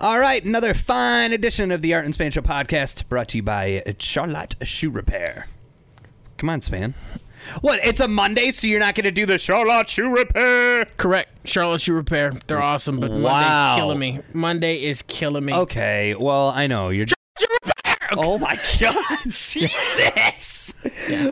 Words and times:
All 0.00 0.18
right, 0.18 0.42
another 0.42 0.72
fine 0.72 1.34
edition 1.34 1.70
of 1.70 1.82
the 1.82 1.92
Art 1.92 2.06
and 2.06 2.14
Span 2.14 2.30
Show 2.30 2.40
podcast 2.40 3.06
brought 3.10 3.28
to 3.28 3.36
you 3.36 3.42
by 3.42 3.82
Charlotte 3.98 4.54
Shoe 4.62 4.88
Repair. 4.90 5.46
Come 6.38 6.48
on, 6.48 6.62
Span. 6.62 6.94
What? 7.60 7.80
It's 7.84 8.00
a 8.00 8.08
Monday, 8.08 8.50
so 8.50 8.66
you're 8.66 8.80
not 8.80 8.94
going 8.94 9.04
to 9.04 9.10
do 9.10 9.26
the 9.26 9.38
Charlotte 9.38 9.90
Shoe 9.90 10.08
Repair? 10.14 10.86
Correct. 10.96 11.46
Charlotte 11.46 11.82
Shoe 11.82 11.92
Repair. 11.92 12.32
They're 12.46 12.62
awesome, 12.62 12.98
but 12.98 13.10
Wow. 13.10 13.18
Monday's 13.20 13.76
killing 13.78 13.98
me. 13.98 14.20
Monday 14.32 14.76
is 14.82 15.02
killing 15.02 15.44
me. 15.44 15.52
Okay, 15.54 16.14
well, 16.14 16.48
I 16.48 16.66
know 16.66 16.88
you're. 16.88 17.06
Oh 18.16 18.38
my 18.38 18.58
God, 18.80 19.18
Jesus! 19.28 20.74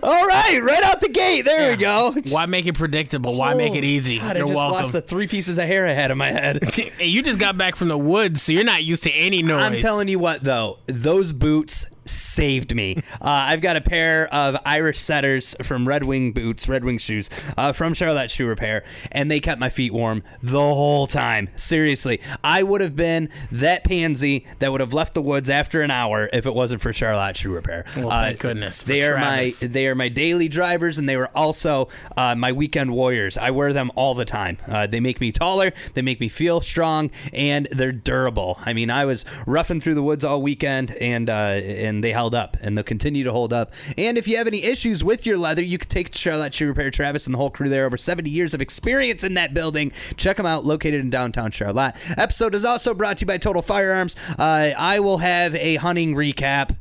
All 0.03 0.27
right, 0.27 0.61
right 0.63 0.83
out 0.83 1.01
the 1.01 1.09
gate. 1.09 1.43
There 1.45 1.73
we 1.73 1.77
go. 1.77 2.15
Why 2.31 2.47
make 2.47 2.67
it 2.67 2.75
predictable? 2.75 3.35
Why 3.35 3.55
make 3.55 3.75
it 3.75 3.83
oh, 3.83 3.87
easy? 3.87 4.19
Oh, 4.19 4.23
God, 4.23 4.37
You're 4.37 4.45
I 4.45 4.49
just 4.49 4.57
welcome. 4.57 4.73
lost 4.75 4.93
the 4.93 5.01
three 5.01 5.27
pieces 5.27 5.59
of 5.59 5.65
hair 5.67 5.87
I 5.87 5.93
had 5.93 6.11
in 6.11 6.19
my 6.19 6.31
head. 6.31 6.61
Hey, 6.79 7.07
you 7.07 7.23
just 7.23 7.41
got 7.41 7.59
back 7.59 7.75
from 7.75 7.89
the 7.89 7.99
woods, 7.99 8.43
so 8.43 8.53
you're 8.53 8.65
not 8.65 8.85
used 8.85 9.03
to 9.03 9.11
any 9.11 9.43
noise. 9.43 9.65
I'm 9.65 9.79
telling 9.81 10.09
you 10.09 10.19
what, 10.19 10.43
though, 10.43 10.79
those 10.87 11.33
boots 11.33 11.87
saved 12.09 12.75
me. 12.75 12.97
Uh, 13.21 13.25
I've 13.49 13.61
got 13.61 13.77
a 13.77 13.81
pair 13.81 14.33
of 14.33 14.57
Irish 14.65 15.01
setters 15.01 15.55
from 15.63 15.87
Red 15.89 16.05
Wing 16.05 16.33
boots, 16.33 16.69
Red 16.69 16.85
Wing 16.85 16.99
shoes 16.99 17.31
uh, 17.57 17.73
from 17.73 17.95
Charlotte 17.95 18.31
Shoe 18.31 18.47
Repair, 18.47 18.85
and 19.13 19.31
they 19.31 19.41
kept 19.41 19.61
my 19.61 19.69
feet 19.69 19.93
warm 19.93 20.23
the 20.43 20.59
whole 20.59 21.07
time. 21.07 21.49
Seriously, 21.57 22.21
I 22.43 22.63
would 22.63 22.81
have 22.81 22.97
been 22.97 23.29
that 23.53 23.85
pansy 23.85 24.47
that 24.59 24.73
would 24.73 24.81
have 24.81 24.93
left 24.93 25.15
the 25.15 25.23
woods 25.23 25.51
after 25.51 25.83
an 25.83 25.91
hour 25.91 26.29
if 26.33 26.47
it 26.47 26.55
wasn't 26.55 26.81
for 26.81 26.93
Charlotte 26.93 27.37
Shoe 27.37 27.53
Repair. 27.53 27.85
Uh, 27.97 28.01
Well, 28.01 28.11
thank 28.11 28.39
goodness 28.41 28.83
for 28.83 28.89
They 28.89 29.03
are 29.03 29.13
Travis. 29.13 29.63
my 29.63 29.69
they 29.69 29.87
are 29.87 29.95
my 29.95 30.09
daily 30.09 30.49
drivers, 30.49 30.99
and 30.99 31.09
they 31.09 31.17
were 31.17 31.31
also 31.37 31.89
uh, 32.17 32.35
my 32.35 32.53
weekend 32.53 32.93
warriors. 32.93 33.37
I 33.39 33.51
wear 33.51 33.73
them 33.73 33.91
all 33.95 34.15
the 34.15 34.25
time. 34.25 34.59
Uh, 34.67 34.87
they 34.87 35.01
make 35.01 35.21
me 35.21 35.33
taller, 35.33 35.73
they 35.95 36.03
make 36.03 36.21
me 36.21 36.29
feel 36.29 36.61
strong, 36.61 37.11
and 37.33 37.69
they're 37.71 37.93
durable. 37.93 38.59
I 38.65 38.73
mean, 38.73 38.91
I 38.91 39.05
was 39.05 39.25
roughing 39.47 39.81
through 39.81 39.95
the 39.95 40.03
woods 40.03 40.25
all 40.25 40.41
weekend, 40.43 40.91
and 41.01 41.29
uh, 41.29 41.61
and 41.99 42.05
they 42.05 42.13
held 42.13 42.33
up, 42.33 42.57
and 42.61 42.77
they'll 42.77 42.85
continue 42.85 43.25
to 43.25 43.33
hold 43.33 43.53
up. 43.53 43.73
And 43.97 44.17
if 44.17 44.29
you 44.29 44.37
have 44.37 44.47
any 44.47 44.63
issues 44.63 45.03
with 45.03 45.27
your 45.27 45.37
leather, 45.37 45.65
you 45.65 45.79
can 45.79 45.89
take 45.89 46.15
Charlotte 46.15 46.55
Shoe 46.55 46.69
Repair. 46.69 46.93
Travis 46.93 47.27
and 47.27 47.35
the 47.35 47.39
whole 47.39 47.51
crew 47.51 47.69
there, 47.69 47.87
over 47.87 47.97
70 47.97 48.31
years 48.31 48.55
of 48.55 48.63
experience 48.63 49.25
in 49.25 49.35
that 49.35 49.53
building. 49.53 49.91
Check 50.17 50.37
them 50.37 50.47
out, 50.47 50.65
located 50.65 51.01
in 51.01 51.11
downtown 51.11 51.51
Charlotte. 51.51 51.95
Episode 52.17 52.55
is 52.55 52.65
also 52.65 52.95
brought 52.95 53.19
to 53.19 53.23
you 53.23 53.27
by 53.27 53.37
Total 53.37 53.63
Firearms. 53.63 54.15
Uh, 54.39 54.71
I 54.79 55.01
will 55.01 55.19
have 55.19 55.57
a 55.57 55.75
hunting 55.77 56.15
recap. 56.15 56.77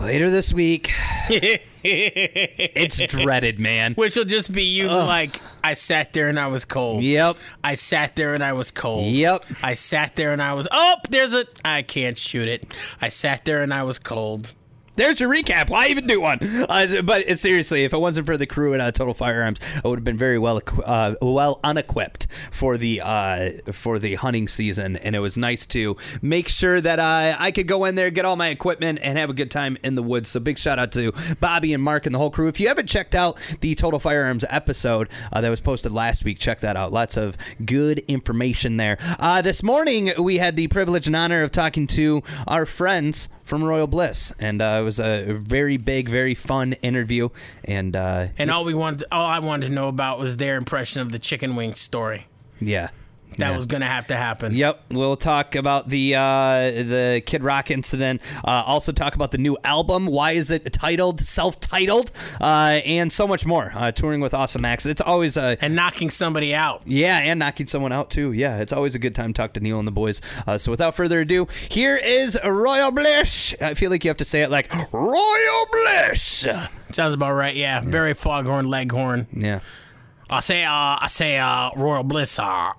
Later 0.00 0.30
this 0.30 0.52
week, 0.52 0.92
it's 1.28 2.98
dreaded, 3.06 3.58
man. 3.58 3.94
Which 3.94 4.16
will 4.16 4.24
just 4.24 4.52
be 4.52 4.62
you 4.62 4.88
like, 4.88 5.40
I 5.64 5.72
sat 5.74 6.12
there 6.12 6.28
and 6.28 6.38
I 6.38 6.48
was 6.48 6.64
cold. 6.64 7.02
Yep. 7.02 7.38
I 7.64 7.74
sat 7.74 8.14
there 8.14 8.34
and 8.34 8.42
I 8.42 8.52
was 8.52 8.70
cold. 8.70 9.06
Yep. 9.06 9.44
I 9.62 9.74
sat 9.74 10.14
there 10.14 10.32
and 10.32 10.42
I 10.42 10.52
was, 10.52 10.68
oh, 10.70 10.96
there's 11.10 11.34
a, 11.34 11.44
I 11.64 11.82
can't 11.82 12.18
shoot 12.18 12.48
it. 12.48 12.76
I 13.00 13.08
sat 13.08 13.44
there 13.46 13.62
and 13.62 13.72
I 13.72 13.84
was 13.84 13.98
cold. 13.98 14.54
There's 14.96 15.20
your 15.20 15.30
recap. 15.30 15.70
Why 15.70 15.88
even 15.88 16.06
do 16.06 16.20
one? 16.20 16.38
Uh, 16.42 17.02
but 17.02 17.38
seriously, 17.38 17.84
if 17.84 17.92
it 17.92 17.98
wasn't 17.98 18.26
for 18.26 18.36
the 18.36 18.46
crew 18.46 18.74
at 18.74 18.80
uh, 18.80 18.90
Total 18.90 19.14
Firearms, 19.14 19.60
I 19.84 19.88
would 19.88 19.98
have 19.98 20.04
been 20.04 20.16
very 20.16 20.38
well 20.38 20.60
uh, 20.84 21.14
well 21.20 21.60
unequipped 21.62 22.26
for 22.50 22.76
the 22.76 23.00
uh, 23.02 23.50
for 23.72 23.98
the 23.98 24.16
hunting 24.16 24.48
season. 24.48 24.96
And 24.96 25.14
it 25.14 25.20
was 25.20 25.36
nice 25.36 25.66
to 25.66 25.96
make 26.22 26.48
sure 26.48 26.80
that 26.80 26.98
I 26.98 27.50
could 27.50 27.68
go 27.68 27.84
in 27.84 27.94
there, 27.94 28.10
get 28.10 28.24
all 28.24 28.36
my 28.36 28.48
equipment, 28.48 28.98
and 29.02 29.18
have 29.18 29.30
a 29.30 29.34
good 29.34 29.50
time 29.50 29.76
in 29.82 29.94
the 29.94 30.02
woods. 30.02 30.30
So 30.30 30.40
big 30.40 30.58
shout 30.58 30.78
out 30.78 30.92
to 30.92 31.12
Bobby 31.40 31.74
and 31.74 31.82
Mark 31.82 32.06
and 32.06 32.14
the 32.14 32.18
whole 32.18 32.30
crew. 32.30 32.48
If 32.48 32.58
you 32.58 32.68
haven't 32.68 32.88
checked 32.88 33.14
out 33.14 33.38
the 33.60 33.74
Total 33.74 34.00
Firearms 34.00 34.44
episode 34.48 35.08
uh, 35.32 35.40
that 35.40 35.50
was 35.50 35.60
posted 35.60 35.92
last 35.92 36.24
week, 36.24 36.38
check 36.38 36.60
that 36.60 36.76
out. 36.76 36.92
Lots 36.92 37.16
of 37.16 37.36
good 37.64 37.98
information 38.08 38.76
there. 38.76 38.98
Uh, 39.18 39.42
this 39.42 39.62
morning 39.62 40.12
we 40.18 40.38
had 40.38 40.56
the 40.56 40.68
privilege 40.68 41.06
and 41.06 41.16
honor 41.16 41.42
of 41.42 41.52
talking 41.52 41.86
to 41.88 42.22
our 42.46 42.66
friends 42.66 43.28
from 43.44 43.62
Royal 43.62 43.86
Bliss, 43.86 44.32
and 44.40 44.60
uh, 44.60 44.82
was 44.86 44.98
a 44.98 45.34
very 45.34 45.76
big, 45.76 46.08
very 46.08 46.34
fun 46.34 46.72
interview. 46.74 47.28
And 47.64 47.94
uh, 47.94 48.28
And 48.38 48.50
all 48.50 48.64
we 48.64 48.72
wanted, 48.72 49.06
all 49.12 49.26
I 49.26 49.40
wanted 49.40 49.66
to 49.66 49.72
know 49.72 49.88
about 49.88 50.18
was 50.18 50.38
their 50.38 50.56
impression 50.56 51.02
of 51.02 51.12
the 51.12 51.18
chicken 51.18 51.56
wing 51.56 51.74
story. 51.74 52.26
yeah, 52.60 52.88
That 53.38 53.50
Yeah. 53.50 53.56
was 53.56 53.66
going 53.66 53.80
to 53.82 53.86
have 53.86 54.06
to 54.08 54.16
happen. 54.16 54.54
Yep, 54.54 54.92
we'll 54.92 55.16
talk 55.16 55.54
about 55.54 55.88
the 55.88 56.14
uh, 56.14 56.58
the 56.70 57.22
Kid 57.26 57.42
Rock 57.44 57.70
incident. 57.70 58.20
Uh, 58.44 58.62
also 58.66 58.92
talk 58.92 59.14
about 59.14 59.30
the 59.30 59.38
new 59.38 59.56
album. 59.64 60.06
Why 60.06 60.32
is 60.32 60.50
it 60.50 60.72
titled 60.72 61.20
self-titled? 61.20 62.10
Uh, 62.40 62.80
and 62.84 63.12
so 63.12 63.26
much 63.26 63.44
more. 63.46 63.72
Uh, 63.74 63.92
touring 63.92 64.20
with 64.20 64.34
Awesome 64.34 64.62
Max. 64.62 64.86
It's 64.86 65.00
always 65.00 65.36
a 65.36 65.56
And 65.60 65.74
knocking 65.74 66.10
somebody 66.10 66.54
out. 66.54 66.82
yeah, 66.86 67.18
and 67.18 67.38
knocking 67.38 67.66
someone 67.66 67.92
out 67.92 68.10
too. 68.10 68.32
Yeah, 68.32 68.58
it's 68.58 68.72
always 68.72 68.94
a 68.94 68.98
good 68.98 69.14
time 69.14 69.32
to 69.32 69.42
talk 69.42 69.52
to 69.54 69.60
Neil 69.60 69.78
and 69.78 69.86
the 69.86 69.92
boys. 69.92 70.20
Uh, 70.46 70.58
so 70.58 70.70
without 70.70 70.94
further 70.94 71.20
ado, 71.20 71.46
here 71.70 71.96
is 71.96 72.38
Royal 72.44 72.90
Bliss. 72.90 73.54
I 73.60 73.74
feel 73.74 73.90
like 73.90 74.04
you 74.04 74.08
have 74.10 74.16
to 74.18 74.24
say 74.24 74.42
it 74.42 74.50
like 74.50 74.72
Royal 74.92 75.66
Bliss. 75.72 76.46
Sounds 76.92 77.14
about 77.14 77.32
right. 77.32 77.54
Yeah. 77.54 77.80
Very 77.80 78.14
foghorn 78.14 78.66
leghorn. 78.68 79.26
Yeah. 79.32 79.60
I 80.30 80.40
say, 80.40 80.64
uh, 80.64 80.70
I 80.72 81.06
say, 81.08 81.38
uh, 81.38 81.70
Royal 81.76 82.02
Bliss. 82.02 82.38
Uh, 82.38 82.72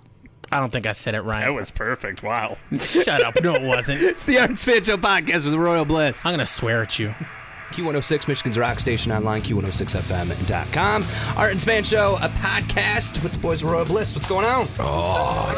I 0.52 0.60
don't 0.60 0.72
think 0.72 0.86
I 0.88 0.94
said 0.94 1.16
it 1.16 1.22
right. 1.22 1.42
That 1.46 1.54
was 1.54 1.72
perfect. 1.72 2.24
Wow. 2.24 2.58
Shut 2.78 3.24
up. 3.24 3.42
No, 3.42 3.56
it 3.56 3.62
wasn't. 3.62 4.02
It's 4.02 4.26
the 4.26 4.40
Arts 4.40 4.64
Fan 4.64 4.84
Show 4.84 4.98
podcast 4.98 5.46
with 5.46 5.54
Royal 5.56 5.86
Bliss. 5.86 6.26
I'm 6.26 6.32
going 6.32 6.40
to 6.40 6.46
swear 6.46 6.84
at 6.84 6.98
you. 7.00 7.14
Q106, 7.72 8.30
Michigan's 8.30 8.58
rock 8.58 8.80
station 8.80 9.12
online, 9.12 9.42
Q106FM.com. 9.42 11.06
Art 11.36 11.52
and 11.52 11.60
Span 11.60 11.84
Show, 11.84 12.16
a 12.22 12.30
podcast 12.30 13.22
with 13.24 13.34
the 13.34 13.40
boys 13.40 13.62
of 13.62 13.70
Royal 13.70 13.84
Bliss. 13.84 14.16
What's 14.16 14.26
going 14.26 14.46
on? 14.46 14.68
Oh, 14.80 15.52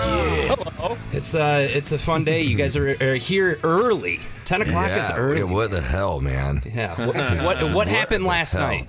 yeah. 0.47 0.55
Hello. 0.55 0.97
It's 1.11 1.35
uh, 1.35 1.67
it's 1.69 1.91
a 1.91 1.99
fun 1.99 2.23
day. 2.23 2.41
You 2.41 2.55
guys 2.57 2.75
are, 2.75 2.95
are 2.99 3.15
here 3.15 3.59
early. 3.63 4.19
10 4.49 4.63
o'clock 4.63 4.89
is 4.89 5.11
early. 5.11 5.37
yeah, 5.37 5.43
What 5.43 5.69
the 5.69 5.79
hell, 5.79 6.19
man? 6.21 6.63
Yeah. 6.65 6.95
What, 7.09 7.15
what, 7.15 7.73
what 7.75 7.87
happened 7.87 8.23
the 8.25 8.29
last 8.29 8.53
hell? 8.53 8.63
night? 8.67 8.87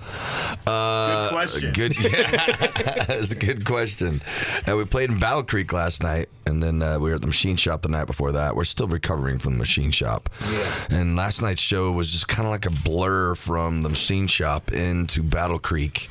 Uh, 0.66 1.28
Good 1.28 1.34
question. 1.34 1.72
Good. 1.74 1.98
Yeah, 2.00 2.56
that's 3.06 3.30
a 3.30 3.34
good 3.34 3.66
question. 3.66 4.22
Uh, 4.66 4.76
we 4.78 4.86
played 4.86 5.10
in 5.10 5.18
Battle 5.18 5.42
Creek 5.42 5.70
last 5.74 6.02
night, 6.02 6.28
and 6.46 6.62
then 6.62 6.80
uh, 6.82 6.98
we 6.98 7.10
were 7.10 7.16
at 7.16 7.20
the 7.20 7.26
machine 7.26 7.56
shop 7.56 7.82
the 7.82 7.88
night 7.90 8.06
before 8.06 8.32
that. 8.32 8.56
We're 8.56 8.64
still 8.64 8.88
recovering 8.88 9.38
from 9.38 9.52
the 9.52 9.58
machine 9.58 9.90
shop. 9.90 10.30
Yeah. 10.50 10.72
And 10.90 11.14
last 11.16 11.42
night's 11.42 11.60
show 11.60 11.92
was 11.92 12.10
just 12.10 12.26
kind 12.26 12.46
of 12.46 12.50
like 12.52 12.64
a 12.64 12.70
blur 12.70 13.34
from 13.34 13.82
the 13.82 13.90
machine 13.90 14.28
shop 14.28 14.72
into 14.72 15.22
Battle 15.22 15.58
Creek, 15.58 16.08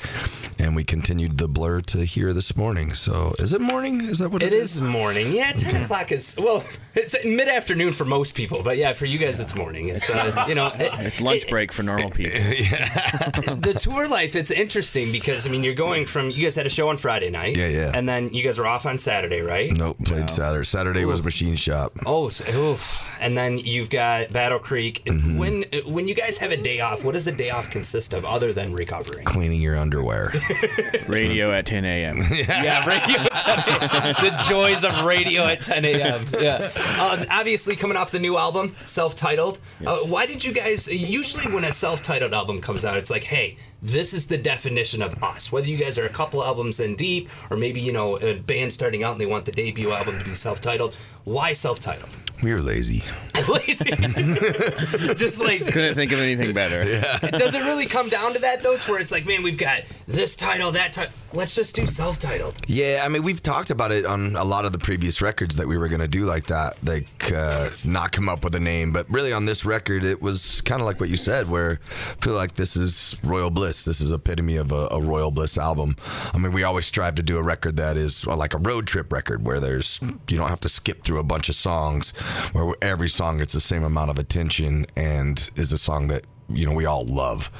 and 0.59 0.75
we 0.75 0.83
continued 0.83 1.37
the 1.37 1.47
blur 1.47 1.81
to 1.81 2.05
here 2.05 2.33
this 2.33 2.55
morning. 2.55 2.93
So, 2.93 3.33
is 3.39 3.53
it 3.53 3.61
morning? 3.61 4.01
Is 4.01 4.19
that 4.19 4.29
what 4.29 4.43
it 4.43 4.53
is? 4.53 4.59
It 4.59 4.61
is 4.61 4.81
morning. 4.81 5.31
Yeah, 5.31 5.51
10 5.53 5.83
o'clock 5.83 6.11
is, 6.11 6.35
well, 6.37 6.63
it's 6.95 7.15
mid 7.25 7.47
afternoon 7.47 7.93
for 7.93 8.05
most 8.05 8.35
people, 8.35 8.61
but 8.61 8.77
yeah, 8.77 8.93
for 8.93 9.05
you 9.05 9.17
guys, 9.17 9.39
it's 9.39 9.55
morning. 9.55 9.87
It's, 9.89 10.09
uh, 10.09 10.45
you 10.47 10.55
know, 10.55 10.67
it- 10.75 10.89
It's 11.09 11.21
lunch 11.21 11.49
break 11.49 11.71
for 11.71 11.81
normal 11.81 12.09
people. 12.11 12.39
the 12.39 13.75
tour 13.79 14.07
life 14.07 14.35
it's 14.35 14.51
interesting 14.51 15.11
because 15.11 15.47
i 15.47 15.49
mean 15.49 15.63
you're 15.63 15.73
going 15.73 16.05
from 16.05 16.29
you 16.29 16.43
guys 16.43 16.55
had 16.55 16.65
a 16.65 16.69
show 16.69 16.89
on 16.89 16.97
friday 16.97 17.29
night 17.29 17.57
Yeah, 17.57 17.67
yeah. 17.67 17.91
and 17.93 18.07
then 18.07 18.33
you 18.33 18.43
guys 18.43 18.57
were 18.59 18.67
off 18.67 18.85
on 18.85 18.97
saturday 18.97 19.41
right 19.41 19.71
Nope. 19.71 19.97
Played 20.05 20.29
Saturday. 20.29 20.65
Saturday 20.65 21.05
was 21.05 21.23
machine 21.23 21.55
shop. 21.55 21.93
oh 22.05 22.29
so, 22.29 22.43
oof. 22.73 23.07
and 23.21 23.37
then 23.37 23.57
you've 23.59 23.89
got 23.89 24.31
battle 24.31 24.59
creek 24.59 25.03
And 25.07 25.19
Mm-hmm. 25.19 25.37
when 25.37 25.63
when 25.85 26.07
you 26.07 26.13
guys 26.15 26.37
have 26.37 26.51
a 26.51 26.57
day 26.57 26.79
off 26.79 27.03
what 27.03 27.13
does 27.13 27.27
a 27.27 27.31
day 27.31 27.49
off 27.49 27.69
consist 27.69 28.13
of 28.13 28.25
other 28.25 28.53
than 28.53 28.73
recovering 28.73 29.25
Cleaning 29.25 29.61
your 29.61 29.77
underwear. 29.77 30.33
Radio 31.07 31.51
at 31.51 31.65
10 31.65 31.85
a.m. 31.85 32.17
yeah 32.31 32.85
radio 32.85 33.19
at 33.21 33.65
10 33.65 33.79
a.m. 33.79 34.15
the 34.21 34.43
joys 34.49 34.83
of 34.83 35.05
radio 35.05 35.45
at 35.45 35.61
10 35.61 35.85
a.m 35.85 36.25
yeah 36.39 36.71
um, 36.99 37.25
obviously 37.29 37.75
coming 37.75 37.97
off 37.97 38.11
the 38.11 38.19
new 38.19 38.37
album 38.37 38.75
self-titled 38.85 39.59
uh, 39.85 39.97
why 39.99 40.25
did 40.25 40.43
you 40.43 40.51
guys 40.51 40.87
usually 40.87 41.53
when 41.53 41.63
a 41.63 41.71
self-titled 41.71 42.33
album 42.33 42.59
comes 42.61 42.85
out 42.85 42.97
it's 42.97 43.09
like 43.09 43.23
hey 43.23 43.57
this 43.81 44.13
is 44.13 44.27
the 44.27 44.37
definition 44.37 45.01
of 45.01 45.21
us 45.23 45.51
whether 45.51 45.67
you 45.67 45.77
guys 45.77 45.97
are 45.97 46.05
a 46.05 46.09
couple 46.09 46.43
albums 46.43 46.79
in 46.79 46.95
deep 46.95 47.29
or 47.49 47.57
maybe 47.57 47.79
you 47.79 47.91
know 47.93 48.17
a 48.19 48.33
band 48.39 48.71
starting 48.73 49.03
out 49.03 49.13
and 49.13 49.21
they 49.21 49.25
want 49.25 49.45
the 49.45 49.51
debut 49.51 49.91
album 49.91 50.17
to 50.19 50.25
be 50.25 50.35
self-titled 50.35 50.93
why 51.25 51.53
self-titled 51.53 52.09
We 52.41 52.53
were 52.53 52.61
lazy. 52.61 53.03
lazy 53.47 53.85
just 55.15 55.39
lazy 55.39 55.71
Couldn't 55.71 55.95
think 55.95 56.11
of 56.11 56.19
anything 56.19 56.53
better. 56.53 56.81
It 56.81 57.33
does 57.33 57.55
it 57.55 57.61
really 57.63 57.85
come 57.85 58.09
down 58.09 58.33
to 58.33 58.39
that 58.39 58.63
though 58.63 58.77
to 58.77 58.91
where 58.91 58.99
it's 58.99 59.11
like 59.11 59.25
man 59.25 59.43
we've 59.43 59.57
got 59.57 59.83
this 60.07 60.35
title 60.35 60.71
that 60.71 60.93
title 60.93 61.13
let's 61.33 61.55
just 61.55 61.75
do 61.75 61.85
self-titled 61.85 62.55
Yeah, 62.67 63.01
I 63.03 63.09
mean, 63.09 63.23
we've 63.23 63.41
talked 63.41 63.69
about 63.69 63.91
it 63.91 64.05
on 64.05 64.35
a 64.35 64.43
lot 64.43 64.65
of 64.65 64.71
the 64.71 64.79
previous 64.79 65.21
records 65.21 65.55
that 65.57 65.67
we 65.67 65.77
were 65.77 65.87
going 65.87 66.01
to 66.01 66.07
do 66.07 66.25
like 66.25 66.47
that, 66.47 66.75
like 66.83 67.07
uh, 67.31 67.69
not 67.85 68.11
come 68.11 68.27
up 68.29 68.43
with 68.43 68.55
a 68.55 68.59
name. 68.59 68.91
But 68.91 69.09
really, 69.09 69.31
on 69.31 69.45
this 69.45 69.65
record, 69.65 70.03
it 70.03 70.21
was 70.21 70.61
kind 70.61 70.81
of 70.81 70.87
like 70.87 70.99
what 70.99 71.09
you 71.09 71.17
said, 71.17 71.49
where 71.49 71.79
I 71.91 72.25
feel 72.25 72.33
like 72.33 72.55
this 72.55 72.75
is 72.75 73.15
Royal 73.23 73.49
Bliss. 73.49 73.85
This 73.85 74.01
is 74.01 74.11
epitome 74.11 74.57
of 74.57 74.71
a, 74.71 74.87
a 74.91 75.01
Royal 75.01 75.31
Bliss 75.31 75.57
album. 75.57 75.95
I 76.33 76.37
mean, 76.37 76.51
we 76.51 76.63
always 76.63 76.85
strive 76.85 77.15
to 77.15 77.23
do 77.23 77.37
a 77.37 77.43
record 77.43 77.77
that 77.77 77.97
is 77.97 78.25
like 78.25 78.53
a 78.53 78.57
road 78.57 78.87
trip 78.87 79.11
record, 79.11 79.45
where 79.45 79.59
there's 79.59 79.99
you 80.27 80.37
don't 80.37 80.49
have 80.49 80.61
to 80.61 80.69
skip 80.69 81.03
through 81.03 81.19
a 81.19 81.23
bunch 81.23 81.49
of 81.49 81.55
songs, 81.55 82.11
where 82.53 82.73
every 82.81 83.09
song 83.09 83.28
gets 83.37 83.53
the 83.53 83.61
same 83.61 83.83
amount 83.83 84.11
of 84.11 84.19
attention 84.19 84.85
and 84.95 85.49
is 85.55 85.71
a 85.71 85.77
song 85.77 86.07
that 86.07 86.25
you 86.49 86.65
know 86.65 86.73
we 86.73 86.85
all 86.85 87.05
love. 87.05 87.51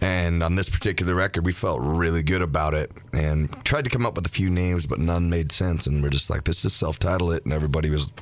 And 0.00 0.42
on 0.42 0.56
this 0.56 0.68
particular 0.68 1.14
record, 1.14 1.44
we 1.44 1.52
felt 1.52 1.80
really 1.80 2.22
good 2.22 2.42
about 2.42 2.74
it 2.74 2.92
and 3.12 3.50
tried 3.64 3.84
to 3.84 3.90
come 3.90 4.04
up 4.04 4.14
with 4.14 4.26
a 4.26 4.30
few 4.30 4.50
names, 4.50 4.86
but 4.86 4.98
none 4.98 5.30
made 5.30 5.52
sense. 5.52 5.86
And 5.86 6.02
we're 6.02 6.10
just 6.10 6.28
like, 6.30 6.46
let's 6.46 6.62
just 6.62 6.76
self-title 6.76 7.32
it, 7.32 7.44
and 7.44 7.52
everybody 7.52 7.90
was 7.90 8.12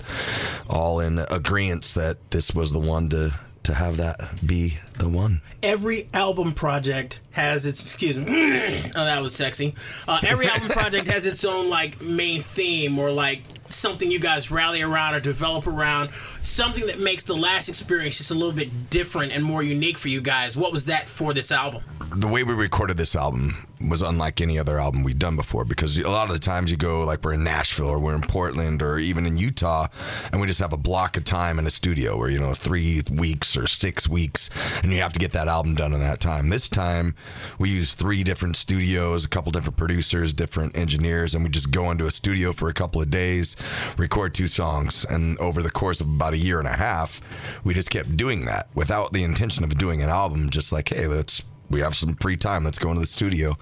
all 0.69 1.01
in 1.01 1.19
agreement 1.31 1.85
that 1.97 2.31
this 2.31 2.55
was 2.55 2.73
the 2.73 2.79
one 2.79 3.09
to 3.11 3.35
to 3.65 3.75
have 3.75 3.97
that 3.97 4.47
be 4.47 4.79
the 4.99 5.09
one. 5.09 5.41
every 5.63 6.09
album 6.15 6.53
project 6.53 7.21
has 7.33 7.67
its 7.67 7.83
excuse 7.83 8.17
me 8.17 8.25
oh 8.29 9.05
that 9.05 9.21
was 9.21 9.35
sexy. 9.35 9.75
Uh, 10.07 10.21
every 10.25 10.49
album 10.49 10.69
project 10.81 11.09
has 11.09 11.27
its 11.27 11.45
own 11.45 11.69
like 11.69 12.01
main 12.01 12.43
theme 12.43 12.99
or 12.99 13.11
like 13.11 13.43
something 13.71 14.11
you 14.11 14.19
guys 14.21 14.51
rally 14.51 14.83
around 14.83 15.15
or 15.15 15.21
develop 15.21 15.67
around. 15.67 16.11
Something 16.41 16.87
that 16.87 16.99
makes 17.01 17.25
the 17.25 17.35
last 17.35 17.69
experience 17.69 18.19
just 18.19 18.31
a 18.31 18.35
little 18.35 18.53
bit 18.53 18.89
different 18.91 19.33
and 19.33 19.43
more 19.43 19.63
unique 19.63 19.99
for 19.99 20.09
you 20.09 20.21
guys. 20.21 20.57
What 20.57 20.71
was 20.71 20.85
that 20.85 21.09
for 21.09 21.35
this 21.35 21.51
album? 21.51 21.83
The 22.15 22.29
way 22.29 22.45
we 22.45 22.55
recorded 22.55 22.97
this 22.97 23.17
album 23.17 23.67
was 23.89 24.03
unlike 24.03 24.41
any 24.41 24.59
other 24.59 24.79
album 24.79 25.03
we'd 25.03 25.19
done 25.19 25.37
before 25.37 25.65
because 25.65 25.99
a 25.99 26.09
lot 26.09 26.29
of 26.29 26.33
the 26.33 26.39
times 26.39 26.71
you 26.71 26.77
go 26.77 27.03
like 27.05 27.23
we're 27.25 27.35
in 27.35 27.43
Nashville 27.45 27.89
or 27.89 27.99
we're 27.99 28.15
in 28.15 28.23
Portland 28.23 28.81
or 28.81 28.99
even 28.99 29.27
in 29.27 29.37
Utah 29.37 29.89
and 30.33 30.41
we 30.41 30.47
just 30.47 30.61
have 30.61 30.73
a 30.73 30.77
block 30.77 31.17
of 31.17 31.25
time 31.25 31.59
in 31.59 31.67
a 31.67 31.71
studio 31.71 32.17
where 32.17 32.31
you 32.31 32.39
know 32.39 32.55
3 32.55 33.03
weeks 33.13 33.57
or 33.57 33.67
6 33.67 34.09
weeks 34.09 34.49
and 34.85 34.93
you 34.93 35.01
have 35.01 35.15
to 35.15 35.19
get 35.19 35.33
that 35.33 35.49
album 35.49 35.75
done 35.75 35.95
in 35.95 36.01
that 36.01 36.21
time. 36.21 36.51
This 36.51 36.69
time 36.69 37.15
we 37.59 37.71
use 37.71 37.95
three 37.95 38.23
different 38.23 38.55
studios, 38.55 39.25
a 39.25 39.29
couple 39.29 39.51
different 39.51 39.79
producers, 39.79 40.35
different 40.35 40.77
engineers 40.77 41.35
and 41.35 41.43
we 41.43 41.49
just 41.49 41.71
go 41.71 41.91
into 41.91 42.05
a 42.05 42.11
studio 42.11 42.53
for 42.53 42.69
a 42.69 42.75
couple 42.75 43.01
of 43.01 43.11
days, 43.11 43.57
record 43.97 44.35
two 44.35 44.47
songs 44.47 45.07
and 45.09 45.39
over 45.39 45.63
the 45.63 45.71
course 45.71 46.03
of 46.03 46.07
about 46.07 46.35
a 46.35 46.39
year 46.39 46.59
and 46.59 46.69
a 46.69 46.77
half 46.77 47.21
we 47.65 47.73
just 47.73 47.91
kept 47.91 48.15
doing 48.17 48.45
that 48.45 48.69
without 48.75 49.13
the 49.15 49.25
intention 49.25 49.65
of 49.65 49.77
doing 49.79 50.03
an 50.03 50.11
album 50.11 50.51
just 50.51 50.71
like 50.71 50.91
hey, 50.91 51.07
let's 51.07 51.45
we 51.71 51.81
have 51.81 51.97
some 51.97 52.15
free 52.17 52.37
time. 52.37 52.65
Let's 52.65 52.79
go 52.79 52.91
into 52.91 53.01
the 53.01 53.07
studio. 53.07 53.57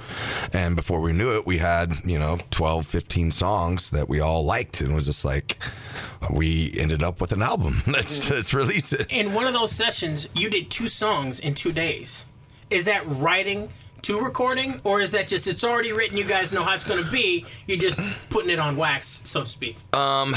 And 0.52 0.76
before 0.76 1.00
we 1.00 1.12
knew 1.12 1.34
it 1.36 1.46
we 1.46 1.58
had 1.58 1.94
you 2.04 2.18
know 2.18 2.38
12 2.50 2.86
15 2.86 3.30
songs 3.30 3.90
that 3.90 4.08
we 4.08 4.20
all 4.20 4.44
liked 4.44 4.80
and 4.80 4.90
it 4.90 4.94
was 4.94 5.06
just 5.06 5.24
like 5.24 5.58
we 6.30 6.72
ended 6.76 7.02
up 7.02 7.20
with 7.20 7.32
an 7.32 7.42
album. 7.42 7.82
Let's, 7.86 8.30
let's 8.30 8.54
release 8.54 8.92
it. 8.92 9.12
In 9.12 9.34
one 9.34 9.46
of 9.46 9.52
those 9.52 9.72
sessions 9.72 10.28
you 10.34 10.48
did 10.48 10.70
two 10.70 10.88
songs 10.88 11.40
in 11.40 11.54
two 11.54 11.72
days. 11.72 12.26
Is 12.70 12.86
that 12.86 13.02
writing 13.06 13.68
to 14.02 14.20
recording 14.20 14.80
or 14.84 15.00
is 15.00 15.12
that 15.12 15.28
just 15.28 15.46
it's 15.46 15.62
already 15.62 15.92
written 15.92 16.16
you 16.16 16.24
guys 16.24 16.52
know 16.52 16.62
how 16.64 16.74
it's 16.74 16.82
going 16.84 17.02
to 17.02 17.10
be 17.10 17.46
you're 17.66 17.78
just 17.78 18.00
putting 18.30 18.50
it 18.50 18.58
on 18.58 18.76
wax 18.76 19.22
so 19.24 19.40
to 19.40 19.46
speak? 19.46 19.76
Um, 19.92 20.34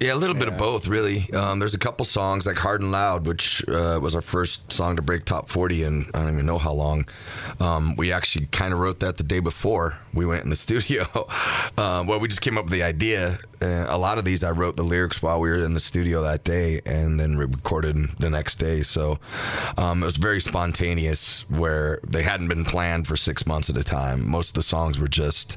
yeah 0.00 0.14
a 0.14 0.16
little 0.16 0.34
bit 0.34 0.48
of 0.48 0.56
both 0.56 0.86
really. 0.86 1.30
Um, 1.32 1.58
there's 1.58 1.74
a 1.74 1.78
couple 1.78 2.04
songs 2.06 2.46
like 2.46 2.56
hard 2.56 2.80
and 2.80 2.90
loud 2.90 3.26
which 3.26 3.62
uh, 3.68 3.98
was 4.00 4.14
our 4.14 4.22
first 4.22 4.72
song 4.72 4.96
to 4.96 5.02
break 5.02 5.24
top 5.24 5.48
40 5.48 5.84
and 5.84 6.06
i 6.14 6.20
don't 6.20 6.32
even 6.32 6.46
know 6.46 6.58
how 6.58 6.72
long. 6.72 7.06
Um, 7.60 7.96
we 7.96 8.12
actually 8.12 8.46
kind 8.46 8.72
of 8.72 8.80
wrote 8.80 9.00
that 9.00 9.18
the 9.18 9.24
day 9.24 9.40
before 9.40 9.98
we 10.14 10.24
went 10.24 10.44
in 10.44 10.50
the 10.50 10.56
studio. 10.66 11.06
Um, 11.76 12.06
well 12.06 12.18
we 12.18 12.28
just 12.28 12.40
came 12.40 12.56
up 12.56 12.64
with 12.64 12.72
the 12.72 12.82
idea 12.82 13.38
uh, 13.62 13.86
a 13.88 13.98
lot 13.98 14.18
of 14.18 14.24
these 14.24 14.42
i 14.42 14.50
wrote 14.50 14.76
the 14.76 14.82
lyrics 14.82 15.22
while 15.22 15.40
we 15.40 15.48
were 15.48 15.58
in 15.58 15.74
the 15.74 15.80
studio 15.80 16.22
that 16.22 16.44
day 16.44 16.80
and 16.86 17.18
then 17.18 17.36
recorded 17.36 18.08
the 18.18 18.30
next 18.30 18.56
day. 18.56 18.82
So 18.82 19.18
um, 19.76 20.02
it 20.02 20.06
was 20.06 20.16
very 20.16 20.40
spontaneous 20.40 21.48
where 21.50 22.00
they 22.06 22.22
hadn't 22.22 22.48
been 22.48 22.64
planned 22.64 23.06
for 23.06 23.16
six 23.16 23.46
months 23.46 23.70
at 23.70 23.76
a 23.76 23.84
time. 23.84 24.28
Most 24.28 24.50
of 24.50 24.54
the 24.54 24.62
songs 24.62 24.98
were 24.98 25.08
just 25.08 25.56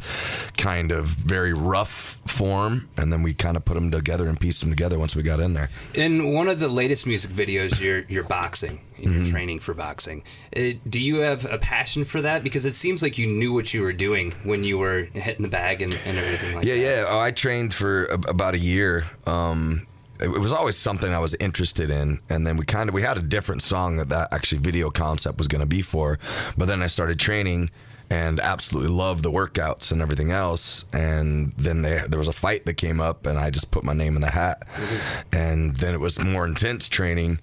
kind 0.57 0.91
of 0.91 1.05
very 1.05 1.53
rough 1.53 2.19
form 2.25 2.89
and 2.97 3.11
then 3.11 3.23
we 3.23 3.33
kind 3.33 3.57
of 3.57 3.65
put 3.65 3.75
them 3.75 3.91
together 3.91 4.27
and 4.27 4.39
pieced 4.39 4.61
them 4.61 4.69
together 4.69 4.97
once 4.99 5.15
we 5.15 5.23
got 5.23 5.39
in 5.39 5.53
there. 5.53 5.69
In 5.93 6.33
one 6.33 6.47
of 6.47 6.59
the 6.59 6.67
latest 6.67 7.05
music 7.05 7.31
videos, 7.31 7.79
you're 7.79 8.01
you're 8.09 8.23
boxing 8.23 8.81
and 9.03 9.13
Mm-hmm. 9.13 9.23
you're 9.23 9.31
training 9.31 9.59
for 9.59 9.73
boxing. 9.73 10.23
Uh, 10.55 10.71
do 10.89 10.99
you 10.99 11.17
have 11.17 11.45
a 11.51 11.57
passion 11.57 12.03
for 12.05 12.21
that? 12.21 12.43
Because 12.43 12.65
it 12.65 12.73
seems 12.73 13.01
like 13.03 13.17
you 13.17 13.27
knew 13.27 13.53
what 13.53 13.73
you 13.73 13.81
were 13.81 13.93
doing 13.93 14.31
when 14.43 14.63
you 14.63 14.77
were 14.77 15.03
hitting 15.13 15.43
the 15.43 15.49
bag 15.49 15.81
and, 15.81 15.93
and 16.05 16.17
everything 16.17 16.55
like 16.55 16.65
Yeah, 16.65 16.75
that. 16.75 16.81
yeah. 16.81 17.05
Oh, 17.07 17.19
I 17.19 17.31
trained 17.31 17.73
for 17.73 18.05
a, 18.05 18.13
about 18.29 18.53
a 18.55 18.59
year. 18.59 19.05
Um, 19.27 19.85
it, 20.19 20.25
it 20.29 20.39
was 20.39 20.51
always 20.53 20.77
something 20.77 21.13
I 21.13 21.19
was 21.19 21.33
interested 21.35 21.89
in, 21.89 22.19
and 22.29 22.45
then 22.47 22.55
we 22.57 22.65
kind 22.65 22.87
of 22.89 22.93
we 22.95 23.01
had 23.01 23.17
a 23.17 23.21
different 23.21 23.61
song 23.63 23.97
that 23.97 24.09
that 24.09 24.31
actually 24.31 24.59
video 24.59 24.89
concept 24.89 25.37
was 25.37 25.47
going 25.47 25.59
to 25.61 25.65
be 25.65 25.81
for, 25.81 26.17
but 26.57 26.67
then 26.67 26.81
I 26.81 26.87
started 26.87 27.19
training 27.19 27.69
and 28.13 28.39
absolutely 28.39 28.91
loved 28.91 29.23
the 29.23 29.31
workouts 29.31 29.91
and 29.91 29.99
everything 29.99 30.29
else. 30.29 30.85
And 30.93 31.51
then 31.53 31.81
there 31.81 32.07
there 32.07 32.19
was 32.19 32.27
a 32.27 32.33
fight 32.33 32.65
that 32.65 32.75
came 32.75 32.99
up, 33.01 33.25
and 33.25 33.39
I 33.39 33.49
just 33.49 33.71
put 33.71 33.83
my 33.83 33.93
name 33.93 34.15
in 34.15 34.21
the 34.21 34.29
hat. 34.29 34.67
Mm-hmm. 34.67 35.35
And 35.35 35.75
then 35.77 35.95
it 35.95 35.99
was 35.99 36.19
more 36.19 36.45
intense 36.45 36.87
training. 36.89 37.39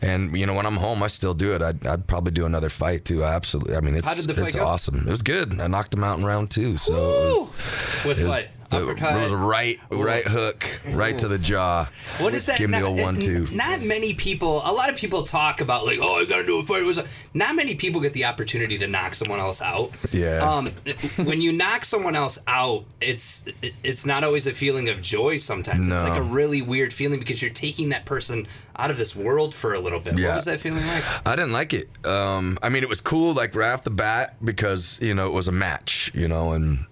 And 0.00 0.34
you 0.36 0.46
know, 0.46 0.54
when 0.54 0.64
I'm 0.64 0.76
home, 0.76 1.02
I 1.02 1.08
still 1.08 1.34
do 1.34 1.54
it. 1.54 1.60
I'd, 1.60 1.86
I'd 1.86 2.06
probably 2.06 2.32
do 2.32 2.46
another 2.46 2.70
fight 2.70 3.04
too. 3.04 3.22
Absolutely. 3.22 3.76
I 3.76 3.80
mean, 3.80 3.94
it's 3.94 4.08
How 4.08 4.14
did 4.14 4.26
the 4.26 4.34
fight 4.34 4.46
it's 4.46 4.54
go? 4.54 4.64
awesome. 4.64 5.06
It 5.06 5.10
was 5.10 5.22
good. 5.22 5.60
I 5.60 5.66
knocked 5.66 5.92
him 5.92 6.02
out 6.02 6.18
in 6.18 6.24
round 6.24 6.50
two. 6.50 6.78
So 6.78 6.92
it 6.92 6.96
was, 6.96 7.50
With 8.06 8.20
it 8.20 8.22
was, 8.22 8.30
what? 8.30 8.48
It 8.74 9.20
was 9.20 9.32
a 9.32 9.36
right 9.36 9.78
right 9.90 10.26
hook 10.26 10.80
right 10.88 11.16
to 11.18 11.28
the 11.28 11.38
jaw. 11.38 11.88
What 12.18 12.34
is 12.34 12.46
that? 12.46 12.58
Give 12.58 12.70
me 12.70 12.80
not, 12.80 12.98
a 12.98 13.02
one 13.02 13.18
two. 13.18 13.46
Not 13.52 13.82
many 13.82 14.14
people. 14.14 14.62
A 14.64 14.72
lot 14.72 14.90
of 14.90 14.96
people 14.96 15.22
talk 15.22 15.60
about 15.60 15.84
like, 15.84 15.98
oh, 16.00 16.20
I 16.20 16.24
gotta 16.24 16.46
do 16.46 16.58
a 16.58 16.62
fight. 16.62 16.84
Was 16.84 17.00
not 17.32 17.56
many 17.56 17.74
people 17.74 18.00
get 18.00 18.12
the 18.12 18.24
opportunity 18.24 18.78
to 18.78 18.86
knock 18.86 19.14
someone 19.14 19.40
else 19.40 19.62
out. 19.62 19.90
Yeah. 20.12 20.48
Um, 20.48 20.68
when 21.24 21.40
you 21.40 21.52
knock 21.52 21.84
someone 21.84 22.16
else 22.16 22.38
out, 22.46 22.84
it's 23.00 23.44
it's 23.82 24.06
not 24.06 24.24
always 24.24 24.46
a 24.46 24.52
feeling 24.52 24.88
of 24.88 25.00
joy. 25.00 25.36
Sometimes 25.36 25.88
it's 25.88 26.02
like 26.02 26.18
a 26.18 26.22
really 26.22 26.62
weird 26.62 26.92
feeling 26.92 27.18
because 27.18 27.42
you're 27.42 27.50
taking 27.50 27.90
that 27.90 28.04
person 28.04 28.46
out 28.76 28.90
of 28.90 28.96
this 28.96 29.14
world 29.14 29.54
for 29.54 29.74
a 29.74 29.80
little 29.80 30.00
bit. 30.00 30.18
Yeah. 30.18 30.28
What 30.28 30.36
was 30.36 30.44
that 30.46 30.60
feeling 30.60 30.86
like? 30.86 31.04
I 31.26 31.36
didn't 31.36 31.52
like 31.52 31.72
it. 31.72 31.88
Um, 32.04 32.58
I 32.62 32.68
mean, 32.68 32.82
it 32.82 32.88
was 32.88 33.00
cool, 33.00 33.32
like 33.32 33.54
right 33.54 33.72
off 33.72 33.84
the 33.84 33.90
bat, 33.90 34.34
because 34.44 34.98
you 35.00 35.14
know 35.14 35.26
it 35.26 35.32
was 35.32 35.48
a 35.48 35.52
match, 35.52 36.10
you 36.14 36.26
know, 36.28 36.52
and 36.52 36.86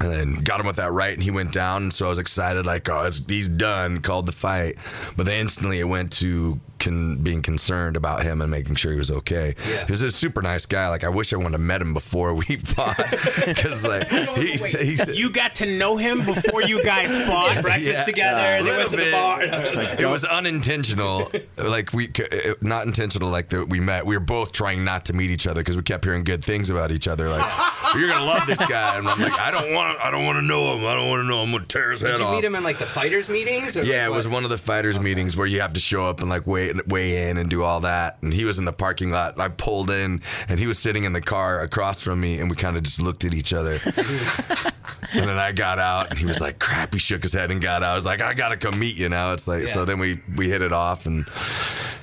and 0.00 0.12
then 0.12 0.34
got 0.34 0.60
him 0.60 0.66
with 0.66 0.76
that 0.76 0.92
right, 0.92 1.12
and 1.12 1.22
he 1.22 1.30
went 1.30 1.52
down. 1.52 1.84
And 1.84 1.94
so 1.94 2.06
I 2.06 2.08
was 2.08 2.18
excited, 2.18 2.66
like, 2.66 2.88
oh, 2.88 3.10
he's 3.28 3.48
done. 3.48 4.00
Called 4.00 4.26
the 4.26 4.32
fight, 4.32 4.76
but 5.16 5.26
then 5.26 5.40
instantly 5.40 5.80
it 5.80 5.84
went 5.84 6.12
to 6.12 6.60
con- 6.78 7.16
being 7.18 7.42
concerned 7.42 7.96
about 7.96 8.22
him 8.22 8.40
and 8.40 8.50
making 8.50 8.76
sure 8.76 8.92
he 8.92 8.98
was 8.98 9.10
okay. 9.10 9.54
Yeah. 9.68 9.86
He's 9.86 10.02
a 10.02 10.10
super 10.12 10.42
nice 10.42 10.66
guy. 10.66 10.88
Like, 10.88 11.04
I 11.04 11.08
wish 11.08 11.32
I 11.32 11.36
would 11.36 11.52
have 11.52 11.60
met 11.60 11.80
him 11.82 11.94
before 11.94 12.34
we 12.34 12.44
fought, 12.56 12.96
because 13.46 13.86
like 13.86 14.08
he, 14.36 14.58
Wait, 14.62 14.76
he's 14.78 15.06
you 15.18 15.30
got 15.30 15.54
to 15.56 15.66
know 15.78 15.96
him 15.96 16.24
before 16.24 16.62
you 16.62 16.82
guys 16.84 17.16
fought 17.26 17.62
Breakfast 17.62 17.92
Yeah. 17.98 18.04
together. 18.04 18.56
A 18.58 18.62
they 18.62 18.70
went 18.70 18.76
little 18.84 18.90
to 18.90 18.96
the 18.96 19.02
bit. 19.02 19.12
bar. 19.12 19.42
it 19.42 20.06
was 20.10 20.24
unintentional. 20.24 21.30
like 21.56 21.92
we, 21.92 22.08
uh, 22.18 22.54
not 22.60 22.86
intentional. 22.86 23.28
Like 23.28 23.48
that 23.50 23.68
we 23.68 23.80
met. 23.80 24.06
We 24.06 24.16
were 24.16 24.20
both 24.24 24.52
trying 24.52 24.84
not 24.84 25.04
to 25.06 25.12
meet 25.12 25.30
each 25.30 25.46
other 25.46 25.60
because 25.60 25.76
we 25.76 25.82
kept 25.82 26.04
hearing 26.04 26.24
good 26.24 26.44
things 26.44 26.70
about 26.70 26.90
each 26.90 27.08
other. 27.08 27.28
Like 27.28 27.46
you're 27.94 28.08
gonna 28.08 28.24
love 28.24 28.46
this 28.46 28.58
guy, 28.66 28.98
and 28.98 29.08
I'm 29.08 29.20
like, 29.20 29.32
I 29.32 29.50
don't 29.50 29.72
want, 29.72 29.98
I 30.00 30.10
don't 30.10 30.24
want 30.24 30.36
to 30.36 30.42
know 30.42 30.76
him. 30.76 30.86
I 30.86 30.94
don't 30.94 31.08
want 31.08 31.20
to 31.22 31.28
know 31.28 31.42
him. 31.42 31.48
I'm 31.48 31.52
gonna 31.54 31.66
tear 31.66 31.90
his 31.90 32.00
head 32.00 32.12
off. 32.12 32.18
Did 32.18 32.24
you 32.26 32.30
meet 32.32 32.44
him 32.44 32.54
in 32.54 32.62
like 32.64 32.78
the 32.78 32.86
fighters 32.86 33.28
meetings? 33.28 33.76
Or 33.76 33.82
Yeah, 33.82 34.02
like 34.08 34.14
it 34.14 34.16
was 34.16 34.28
one 34.28 34.44
of 34.44 34.50
the 34.50 34.58
fighters 34.58 34.98
meetings 34.98 35.36
where 35.36 35.46
you 35.46 35.60
have 35.60 35.72
to 35.74 35.80
show 35.80 36.06
up 36.06 36.20
and 36.20 36.28
like 36.30 36.46
weigh 36.86 36.98
weigh 36.98 37.30
in 37.30 37.36
and 37.36 37.48
do 37.48 37.62
all 37.62 37.80
that. 37.80 38.18
And 38.22 38.32
he 38.32 38.44
was 38.44 38.58
in 38.58 38.64
the 38.64 38.72
parking 38.72 39.10
lot. 39.10 39.38
I 39.38 39.48
pulled 39.48 39.90
in, 39.90 40.22
and 40.48 40.58
he 40.58 40.66
was 40.66 40.78
sitting 40.78 41.04
in 41.04 41.12
the 41.12 41.20
car 41.20 41.60
across 41.60 42.00
from 42.02 42.20
me, 42.20 42.40
and 42.40 42.50
we 42.50 42.56
kind 42.56 42.76
of 42.76 42.82
just 42.82 43.00
looked 43.00 43.24
at 43.24 43.34
each 43.34 43.52
other. 43.52 43.78
and 43.86 45.28
then 45.28 45.38
I 45.38 45.52
got 45.52 45.78
out, 45.78 46.10
and 46.10 46.18
he 46.18 46.26
was 46.26 46.40
like, 46.40 46.58
"Crap!" 46.58 46.92
He 46.92 46.98
shook 46.98 47.22
his 47.22 47.32
head 47.32 47.50
and 47.50 47.60
got 47.60 47.82
out. 47.82 47.92
I 47.92 47.94
was 47.94 48.04
like, 48.04 48.20
"I 48.20 48.34
gotta 48.34 48.56
come 48.56 48.78
meet 48.78 48.96
you 48.96 49.08
now." 49.08 49.32
It's 49.32 49.46
like 49.46 49.66
so. 49.68 49.84
Then 49.84 49.98
we 49.98 50.20
we 50.36 50.48
hit 50.48 50.62
it 50.62 50.72
off, 50.72 51.06
and 51.06 51.26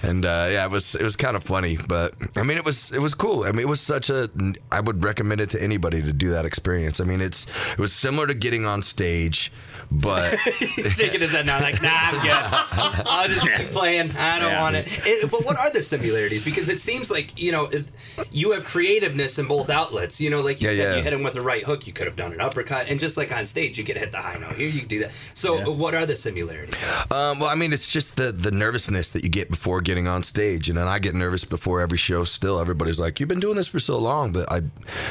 and 0.08 0.26
uh, 0.26 0.48
yeah, 0.52 0.66
it 0.66 0.72
was 0.72 0.96
it 0.96 1.04
was 1.04 1.16
kind 1.16 1.36
of 1.36 1.44
funny, 1.44 1.78
but 1.88 2.14
I 2.36 2.44
mean, 2.44 2.58
it 2.58 2.66
was 2.66 2.92
it 2.92 3.00
was 3.00 3.14
cool. 3.14 3.44
I 3.44 3.52
mean, 3.52 3.62
it 3.62 3.68
was 3.70 3.82
such 3.82 4.10
a. 4.10 4.30
I 4.72 4.80
would 4.82 5.04
recommend 5.04 5.42
it 5.42 5.50
to 5.52 5.62
anybody 5.62 6.02
to 6.02 6.14
do 6.14 6.30
that 6.32 6.46
experience. 6.46 7.00
I 7.00 7.04
mean, 7.06 7.22
it's 7.22 7.48
it 7.74 7.80
was 7.80 7.94
similar 7.94 8.28
to 8.28 8.34
getting 8.34 8.66
on 8.66 8.82
stage, 8.82 9.52
but. 9.92 10.38
shaking 10.90 11.22
his 11.22 11.32
head 11.32 11.46
now, 11.46 11.60
like, 11.62 11.82
nah, 11.82 11.90
I'm 11.92 12.22
good. 12.22 13.06
I'll 13.08 13.28
just 13.28 13.48
keep 13.50 13.72
playing. 13.72 14.12
I 14.12 14.40
don't 14.40 14.52
Yeah. 14.52 14.62
want 14.62 14.76
it. 14.76 14.88
it. 15.06 15.32
But 15.32 15.46
what 15.46 15.58
are 15.58 15.70
the 15.72 15.82
similarities? 15.84 16.44
Because 16.44 16.68
it 16.70 16.80
seems 16.80 17.10
like 17.12 17.38
you 17.40 17.52
know, 17.52 17.66
if 17.66 17.90
you 18.32 18.52
have 18.52 18.66
creativeness 18.66 19.40
in 19.40 19.48
both 19.48 19.70
outlets. 19.70 20.20
You 20.22 20.30
know, 20.30 20.42
like 20.42 20.62
you 20.62 20.70
Yeah, 20.70 20.76
said, 20.76 20.84
yeah. 20.92 20.96
you 20.98 21.04
hit 21.04 21.14
him 21.14 21.24
with 21.24 21.36
a 21.36 21.42
right 21.42 21.64
hook. 21.64 21.88
You 21.88 21.94
could 21.94 22.08
have 22.08 22.16
done 22.16 22.34
an 22.34 22.42
uppercut, 22.42 22.90
and 22.90 23.00
just 23.00 23.18
like 23.18 23.32
on 23.36 23.46
stage, 23.46 23.78
you 23.78 23.84
could 23.84 23.98
hit 23.98 24.12
the 24.12 24.18
high 24.22 24.38
note. 24.38 24.54
Here, 24.56 24.68
you 24.68 24.80
can 24.80 24.88
do 24.88 25.00
that. 25.00 25.12
So, 25.34 25.72
what 25.72 25.96
are 25.96 26.06
the 26.06 26.16
similarities? 26.16 26.76
Um, 27.12 27.40
well, 27.40 27.50
I 27.50 27.56
mean, 27.56 27.74
it's 27.74 27.88
just 27.88 28.16
the 28.18 28.32
the 28.32 28.52
nervousness 28.52 29.12
that 29.12 29.24
you 29.24 29.30
get 29.30 29.50
before 29.50 29.82
getting 29.82 29.95
on 30.08 30.22
stage, 30.24 30.68
and 30.70 30.78
then 30.78 30.88
I 30.88 31.00
get 31.00 31.16
nervous 31.16 31.46
before 31.46 31.80
every 31.82 31.98
show. 31.98 32.26
Still, 32.26 32.60
everybody's 32.60 33.00
like, 33.00 33.20
"You've 33.20 33.30
been 33.30 33.40
doing 33.40 33.56
this 33.56 33.68
for 33.68 33.80
so 33.80 33.98
long," 33.98 34.32
but 34.34 34.52
I, 34.52 34.62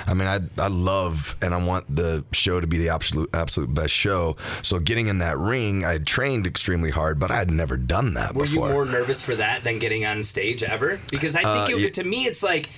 I 0.06 0.12
mean, 0.14 0.28
I 0.28 0.40
I 0.62 0.68
love 0.68 1.36
and 1.40 1.54
I 1.54 1.64
want 1.64 1.84
the 1.94 2.24
show 2.32 2.60
to 2.60 2.66
be 2.66 2.76
the 2.78 2.90
absolute 2.90 3.30
absolute 3.32 3.72
best 3.72 3.92
show. 3.94 4.36
So 4.62 4.78
getting 4.78 5.06
in 5.08 5.18
that 5.18 5.38
ring, 5.38 5.84
I 5.84 5.92
had 5.92 6.06
trained 6.06 6.46
extremely 6.46 6.90
hard, 6.90 7.18
but 7.18 7.30
I 7.30 7.36
had 7.36 7.50
never 7.50 7.76
done 7.76 8.14
that 8.14 8.34
Were 8.34 8.44
you 8.44 8.50
before. 8.56 8.70
more 8.70 8.84
nervous 8.84 9.22
for 9.22 9.34
that 9.36 9.64
than 9.64 9.78
getting 9.78 10.04
on 10.04 10.22
stage 10.22 10.62
ever? 10.62 11.00
Because 11.10 11.34
I 11.34 11.40
think 11.42 11.74
Uh, 11.74 11.76
it, 11.78 11.80
yeah. 11.82 11.88
to 11.90 12.04
me, 12.04 12.24
it's 12.26 12.42
like 12.42 12.68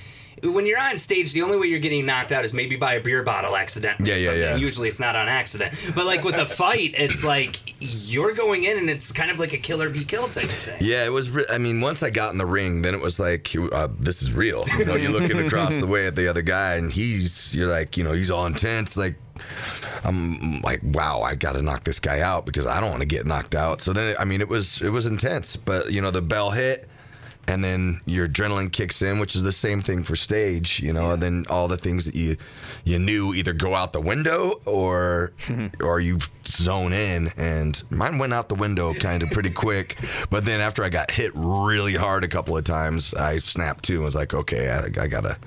when 0.42 0.66
you're 0.66 0.78
on 0.78 0.98
stage, 0.98 1.32
the 1.32 1.42
only 1.42 1.56
way 1.56 1.66
you're 1.66 1.78
getting 1.78 2.04
knocked 2.04 2.30
out 2.30 2.44
is 2.44 2.52
maybe 2.52 2.76
by 2.76 2.94
a 2.94 3.00
beer 3.00 3.22
bottle 3.22 3.56
accidentally. 3.56 4.10
Yeah, 4.10 4.16
yeah, 4.16 4.26
something. 4.26 4.42
yeah. 4.42 4.56
Usually 4.56 4.88
it's 4.88 5.00
not 5.00 5.16
on 5.16 5.28
accident. 5.28 5.74
But 5.94 6.04
like 6.06 6.24
with 6.24 6.36
a 6.36 6.46
fight, 6.60 6.94
it's 6.96 7.24
like 7.24 7.74
you're 7.80 8.32
going 8.32 8.64
in 8.64 8.76
and 8.76 8.90
it's 8.90 9.12
kind 9.12 9.30
of 9.30 9.38
like 9.38 9.52
a 9.52 9.58
kill 9.58 9.82
or 9.82 9.88
be 9.88 10.04
killed 10.04 10.32
type 10.34 10.44
of 10.44 10.50
thing. 10.52 10.78
Yeah, 10.80 11.04
it 11.06 11.12
was. 11.12 11.30
Re- 11.30 11.46
I 11.50 11.58
mean, 11.58 11.80
once 11.80 12.02
I 12.02 12.10
got 12.10 12.32
in 12.32 12.38
the 12.38 12.46
ring, 12.46 12.82
then 12.82 12.94
it 12.94 13.00
was 13.00 13.18
like, 13.18 13.54
uh, 13.72 13.88
this 13.98 14.22
is 14.22 14.32
real. 14.32 14.66
You 14.78 14.84
know, 14.84 14.94
you're 14.94 15.10
looking 15.10 15.38
across 15.38 15.76
the 15.76 15.86
way 15.86 16.06
at 16.06 16.16
the 16.16 16.28
other 16.28 16.42
guy, 16.42 16.74
and 16.74 16.92
he's, 16.92 17.54
you're 17.54 17.68
like, 17.68 17.96
you 17.96 18.04
know, 18.04 18.12
he's 18.12 18.30
all 18.30 18.46
intense. 18.46 18.96
Like, 18.96 19.16
I'm 20.04 20.60
like, 20.60 20.80
wow, 20.82 21.22
I 21.22 21.34
got 21.34 21.54
to 21.54 21.62
knock 21.62 21.84
this 21.84 21.98
guy 22.00 22.20
out 22.20 22.46
because 22.46 22.66
I 22.66 22.80
don't 22.80 22.90
want 22.90 23.00
to 23.00 23.06
get 23.06 23.26
knocked 23.26 23.54
out. 23.54 23.80
So 23.80 23.92
then, 23.92 24.14
I 24.18 24.24
mean, 24.24 24.40
it 24.40 24.48
was, 24.48 24.80
it 24.82 24.90
was 24.90 25.06
intense. 25.06 25.56
But 25.56 25.92
you 25.92 26.00
know, 26.00 26.10
the 26.10 26.22
bell 26.22 26.50
hit. 26.50 26.88
And 27.48 27.62
then 27.62 28.00
your 28.06 28.28
adrenaline 28.28 28.72
kicks 28.72 29.02
in, 29.02 29.18
which 29.18 29.36
is 29.36 29.42
the 29.42 29.52
same 29.52 29.80
thing 29.80 30.02
for 30.02 30.16
stage, 30.16 30.80
you 30.80 30.92
know. 30.92 31.12
And 31.12 31.22
then 31.22 31.46
all 31.48 31.68
the 31.68 31.76
things 31.76 32.04
that 32.04 32.14
you 32.14 32.36
you 32.84 32.98
knew 32.98 33.34
either 33.34 33.52
go 33.52 33.74
out 33.74 33.92
the 33.92 34.00
window 34.00 34.60
or 34.64 35.32
or 35.80 36.00
you 36.00 36.18
zone 36.46 36.92
in. 36.92 37.28
And 37.36 37.82
mine 37.90 38.18
went 38.18 38.32
out 38.32 38.48
the 38.48 38.54
window 38.54 38.94
kind 38.94 39.22
of 39.22 39.30
pretty 39.30 39.50
quick. 39.50 39.98
But 40.30 40.44
then 40.44 40.60
after 40.60 40.82
I 40.82 40.88
got 40.88 41.10
hit 41.10 41.32
really 41.34 41.94
hard 41.94 42.24
a 42.24 42.28
couple 42.28 42.56
of 42.56 42.64
times, 42.64 43.14
I 43.14 43.38
snapped 43.38 43.84
too 43.84 43.96
and 43.96 44.04
was 44.04 44.14
like, 44.14 44.34
okay, 44.34 44.68
I, 44.70 44.86
I 45.02 45.06
gotta 45.06 45.38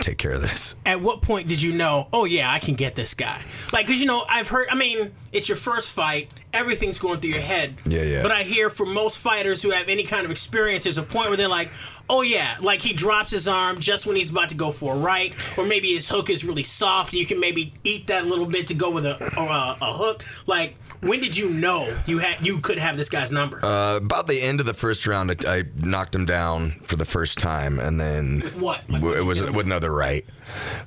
take 0.00 0.18
care 0.18 0.32
of 0.32 0.42
this. 0.42 0.74
At 0.86 1.00
what 1.00 1.22
point 1.22 1.48
did 1.48 1.60
you 1.60 1.72
know? 1.72 2.08
Oh 2.12 2.24
yeah, 2.24 2.50
I 2.50 2.58
can 2.58 2.74
get 2.74 2.94
this 2.94 3.14
guy. 3.14 3.42
Like, 3.72 3.86
cause 3.86 4.00
you 4.00 4.06
know, 4.06 4.24
I've 4.28 4.48
heard. 4.48 4.68
I 4.70 4.74
mean, 4.74 5.12
it's 5.32 5.48
your 5.48 5.56
first 5.56 5.90
fight. 5.90 6.32
Everything's 6.54 6.98
going 6.98 7.20
through 7.20 7.30
your 7.30 7.40
head. 7.40 7.74
Yeah, 7.84 8.02
yeah. 8.02 8.22
But 8.22 8.32
I 8.32 8.42
hear 8.42 8.70
from 8.70 8.92
most 8.94 9.18
fighters 9.18 9.62
who 9.62 9.70
have 9.70 9.88
any 9.88 10.04
kind 10.04 10.24
of 10.24 10.30
experience, 10.30 10.84
there's 10.84 10.98
a 10.98 11.02
point 11.02 11.28
where 11.28 11.36
they're 11.36 11.48
like, 11.48 11.70
oh 12.08 12.22
yeah, 12.22 12.56
like 12.60 12.80
he 12.80 12.92
drops 12.92 13.30
his 13.30 13.48
arm 13.48 13.78
just 13.80 14.06
when 14.06 14.16
he's 14.16 14.30
about 14.30 14.48
to 14.50 14.54
go 14.54 14.70
for 14.72 14.94
a 14.94 14.98
right, 14.98 15.34
or 15.56 15.64
maybe 15.64 15.88
his 15.94 16.08
hook 16.08 16.30
is 16.30 16.44
really 16.44 16.62
soft. 16.62 17.12
You 17.12 17.26
can 17.26 17.40
maybe 17.40 17.72
eat 17.84 18.06
that 18.08 18.22
a 18.24 18.26
little 18.26 18.46
bit 18.46 18.66
to 18.68 18.74
go 18.74 18.90
with 18.90 19.06
a 19.06 19.14
or 19.36 19.48
a, 19.48 19.76
a 19.80 19.92
hook. 19.92 20.22
Like, 20.46 20.76
when 21.00 21.20
did 21.20 21.36
you 21.36 21.50
know 21.50 21.96
you 22.06 22.18
had 22.18 22.46
you 22.46 22.60
could 22.60 22.78
have 22.78 22.96
this 22.96 23.08
guy's 23.08 23.32
number? 23.32 23.64
Uh, 23.64 23.96
about 23.96 24.26
the 24.26 24.40
end 24.40 24.60
of 24.60 24.66
the 24.66 24.74
first 24.74 25.06
round, 25.06 25.30
I, 25.46 25.58
I 25.58 25.64
knocked 25.76 26.14
him 26.14 26.24
down 26.24 26.72
for 26.82 26.96
the 26.96 27.04
first 27.04 27.38
time, 27.38 27.78
and 27.78 28.00
then 28.00 28.40
With 28.42 28.56
what? 28.58 28.88
Like, 28.90 29.00
w- 29.02 29.18
it 29.18 29.24
was 29.24 29.42
with 29.42 29.66
another 29.66 29.92
right. 29.92 30.24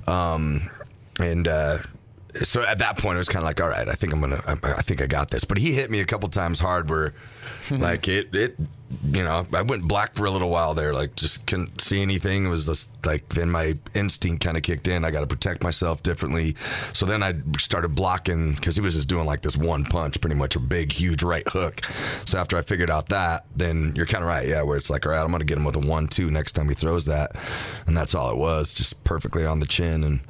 Um, 0.06 0.70
and 1.20 1.48
uh, 1.48 1.78
so 2.42 2.62
at 2.62 2.78
that 2.78 2.98
point, 2.98 3.16
it 3.16 3.18
was 3.18 3.28
kind 3.28 3.42
of 3.42 3.44
like, 3.44 3.60
all 3.60 3.68
right, 3.68 3.88
I 3.88 3.94
think 3.94 4.12
I'm 4.12 4.20
gonna, 4.20 4.42
I, 4.46 4.52
I 4.62 4.82
think 4.82 5.02
I 5.02 5.06
got 5.06 5.30
this. 5.30 5.44
But 5.44 5.58
he 5.58 5.72
hit 5.72 5.90
me 5.90 6.00
a 6.00 6.04
couple 6.04 6.28
times 6.28 6.58
hard, 6.60 6.90
where 6.90 7.14
hmm. 7.68 7.76
like 7.76 8.08
it, 8.08 8.34
it, 8.34 8.56
you 9.04 9.22
know, 9.22 9.46
I 9.52 9.62
went 9.62 9.86
black 9.86 10.14
for 10.14 10.24
a 10.24 10.30
little 10.30 10.48
while 10.48 10.72
there, 10.74 10.94
like 10.94 11.14
just 11.14 11.46
couldn't 11.46 11.80
see 11.80 12.00
anything. 12.00 12.46
It 12.46 12.48
was 12.48 12.66
just 12.66 12.88
like 13.04 13.28
then 13.30 13.50
my 13.50 13.76
instinct 13.94 14.42
kind 14.42 14.56
of 14.56 14.62
kicked 14.62 14.88
in. 14.88 15.04
I 15.04 15.10
got 15.10 15.20
to 15.20 15.26
protect 15.26 15.62
myself 15.62 16.02
differently. 16.02 16.56
So 16.94 17.04
then 17.04 17.22
I 17.22 17.34
started 17.58 17.94
blocking 17.94 18.54
because 18.54 18.76
he 18.76 18.80
was 18.80 18.94
just 18.94 19.08
doing 19.08 19.26
like 19.26 19.42
this 19.42 19.56
one 19.56 19.84
punch, 19.84 20.20
pretty 20.20 20.36
much 20.36 20.56
a 20.56 20.60
big, 20.60 20.92
huge 20.92 21.22
right 21.22 21.46
hook. 21.48 21.82
So 22.24 22.38
after 22.38 22.56
I 22.56 22.62
figured 22.62 22.90
out 22.90 23.10
that, 23.10 23.44
then 23.54 23.92
you're 23.94 24.06
kind 24.06 24.24
of 24.24 24.28
right, 24.28 24.46
yeah, 24.48 24.62
where 24.62 24.78
it's 24.78 24.90
like, 24.90 25.04
all 25.04 25.12
right, 25.12 25.22
I'm 25.22 25.30
gonna 25.30 25.44
get 25.44 25.58
him 25.58 25.64
with 25.64 25.76
a 25.76 25.80
one-two 25.80 26.30
next 26.30 26.52
time 26.52 26.68
he 26.68 26.74
throws 26.74 27.04
that, 27.04 27.32
and 27.86 27.96
that's 27.96 28.14
all 28.14 28.30
it 28.30 28.38
was, 28.38 28.72
just 28.72 29.02
perfectly 29.04 29.44
on 29.44 29.60
the 29.60 29.66
chin, 29.66 30.02
and 30.02 30.20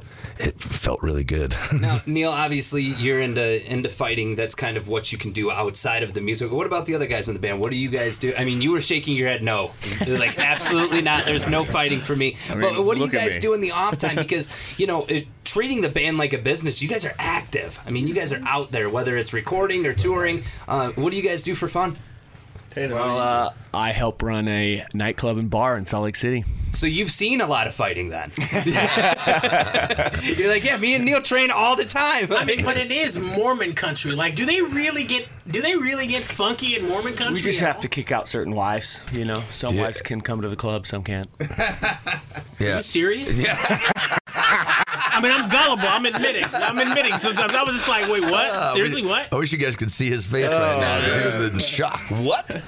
it 0.40 0.60
felt 0.60 1.02
really 1.02 1.24
good. 1.24 1.54
Now, 1.78 2.02
Neil, 2.06 2.30
obviously 2.30 2.82
you're 2.82 3.20
into 3.20 3.72
into 3.72 3.88
fighting. 3.88 4.34
That's 4.34 4.54
kind 4.54 4.76
of 4.76 4.88
what 4.88 5.12
you 5.12 5.18
can 5.18 5.32
do 5.32 5.50
outside 5.50 6.02
of 6.02 6.12
the 6.12 6.20
music. 6.20 6.50
What 6.50 6.66
about 6.66 6.86
the 6.86 6.94
other 6.94 7.06
guys 7.06 7.28
in 7.28 7.34
the 7.34 7.40
band? 7.40 7.60
What 7.60 7.70
do 7.70 7.76
you 7.76 7.88
guys 7.88 8.18
do? 8.18 8.34
I 8.36 8.44
mean, 8.44 8.60
you 8.60 8.72
were 8.72 8.80
shaking 8.80 9.14
your 9.14 9.28
head 9.28 9.42
no, 9.42 9.70
You're 10.04 10.18
like 10.18 10.38
absolutely 10.38 11.00
not. 11.00 11.26
There's 11.26 11.46
no 11.46 11.64
fighting 11.64 12.00
for 12.00 12.16
me. 12.16 12.36
mean, 12.50 12.60
but 12.60 12.84
what 12.84 12.98
do 12.98 13.04
you 13.04 13.10
guys 13.10 13.38
do 13.38 13.52
in 13.54 13.60
the 13.60 13.70
off 13.72 13.98
time? 13.98 14.16
Because 14.16 14.48
you 14.78 14.86
know, 14.86 15.04
it, 15.04 15.28
treating 15.44 15.80
the 15.80 15.88
band 15.88 16.18
like 16.18 16.32
a 16.32 16.38
business, 16.38 16.82
you 16.82 16.88
guys 16.88 17.04
are 17.04 17.14
active. 17.18 17.78
I 17.86 17.90
mean, 17.90 18.08
you 18.08 18.14
guys 18.14 18.32
are 18.32 18.42
out 18.44 18.70
there, 18.72 18.90
whether 18.90 19.16
it's 19.16 19.32
recording 19.32 19.86
or 19.86 19.94
touring. 19.94 20.42
Uh, 20.66 20.90
what 20.92 21.10
do 21.10 21.16
you 21.16 21.22
guys 21.22 21.42
do 21.42 21.54
for 21.54 21.68
fun? 21.68 21.96
Well, 22.76 23.18
uh, 23.18 23.52
I 23.74 23.92
help 23.92 24.22
run 24.22 24.46
a 24.48 24.84
nightclub 24.94 25.38
and 25.38 25.50
bar 25.50 25.76
in 25.76 25.84
Salt 25.84 26.04
Lake 26.04 26.16
City. 26.16 26.44
So 26.72 26.86
you've 26.86 27.10
seen 27.10 27.40
a 27.40 27.46
lot 27.46 27.66
of 27.66 27.74
fighting 27.74 28.10
then. 28.10 28.30
You're 30.22 30.48
like, 30.48 30.64
yeah, 30.64 30.76
me 30.78 30.94
and 30.94 31.04
Neil 31.04 31.22
train 31.22 31.50
all 31.50 31.74
the 31.76 31.84
time. 31.84 32.32
I 32.32 32.44
mean, 32.44 32.64
but 32.64 32.76
it 32.76 32.92
is 32.92 33.18
Mormon 33.18 33.74
country. 33.74 34.12
Like, 34.12 34.34
do 34.36 34.44
they 34.44 34.60
really 34.62 35.04
get 35.04 35.28
do 35.48 35.62
they 35.62 35.76
really 35.76 36.06
get 36.06 36.22
funky 36.22 36.76
in 36.76 36.86
Mormon 36.86 37.14
country? 37.16 37.36
We 37.36 37.42
just 37.42 37.60
have 37.60 37.76
all? 37.76 37.82
to 37.82 37.88
kick 37.88 38.12
out 38.12 38.28
certain 38.28 38.54
wives. 38.54 39.02
You 39.12 39.24
know, 39.24 39.42
some 39.50 39.74
Yeah. 39.74 39.82
wives 39.82 40.02
can 40.02 40.20
come 40.20 40.42
to 40.42 40.48
the 40.48 40.56
club, 40.56 40.86
some 40.86 41.02
can't. 41.02 41.28
Are 41.40 42.20
yeah. 42.58 42.76
you 42.76 42.82
serious? 42.82 43.32
Yeah. 43.32 44.82
I 45.18 45.20
mean, 45.20 45.32
I'm 45.32 45.48
gullible. 45.48 45.88
I'm 45.88 46.06
admitting. 46.06 46.44
I'm 46.52 46.78
admitting. 46.78 47.10
Sometimes 47.18 47.52
I 47.52 47.64
was 47.64 47.74
just 47.74 47.88
like, 47.88 48.08
wait, 48.08 48.22
what? 48.22 48.50
Uh, 48.50 48.72
Seriously, 48.72 49.04
what? 49.04 49.26
I 49.32 49.36
wish 49.36 49.50
you 49.50 49.58
guys 49.58 49.74
could 49.74 49.90
see 49.90 50.08
his 50.08 50.24
face 50.24 50.48
right 50.48 50.76
oh, 50.76 50.80
now 50.80 51.00
because 51.00 51.34
he 51.34 51.40
was 51.40 51.50
in 51.50 51.58
shock. 51.58 52.00
What? 52.08 52.62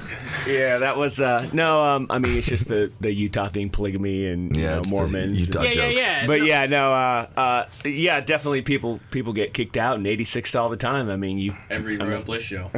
Yeah, 0.46 0.78
that 0.78 0.96
was 0.96 1.20
uh 1.20 1.48
no. 1.52 1.82
Um, 1.82 2.06
I 2.10 2.18
mean, 2.18 2.36
it's 2.36 2.46
just 2.48 2.68
the 2.68 2.90
the 3.00 3.12
Utah 3.12 3.48
thing, 3.48 3.70
polygamy 3.70 4.26
and 4.26 4.56
you 4.56 4.62
Yeah, 4.62 4.70
know, 4.72 4.78
it's 4.78 4.88
the 4.88 4.94
Mormons. 4.94 5.40
Utah 5.40 5.60
and- 5.62 5.74
Yeah, 5.74 5.82
yeah, 5.82 5.88
jokes. 5.88 6.00
yeah. 6.00 6.26
But 6.26 6.38
No, 6.40 6.44
yeah, 6.46 6.66
no, 6.66 6.92
uh, 6.92 7.26
uh, 7.36 7.64
yeah, 7.84 8.20
definitely 8.20 8.62
people 8.62 9.00
people 9.10 9.32
get 9.32 9.52
kicked 9.54 9.76
out 9.76 9.98
in 9.98 10.06
'86 10.06 10.54
all 10.54 10.68
the 10.68 10.76
time. 10.76 11.10
I 11.10 11.16
mean, 11.16 11.38
you 11.38 11.56
Every 11.70 11.96
Royal 11.96 12.22
Bliss 12.22 12.42
show. 12.44 12.70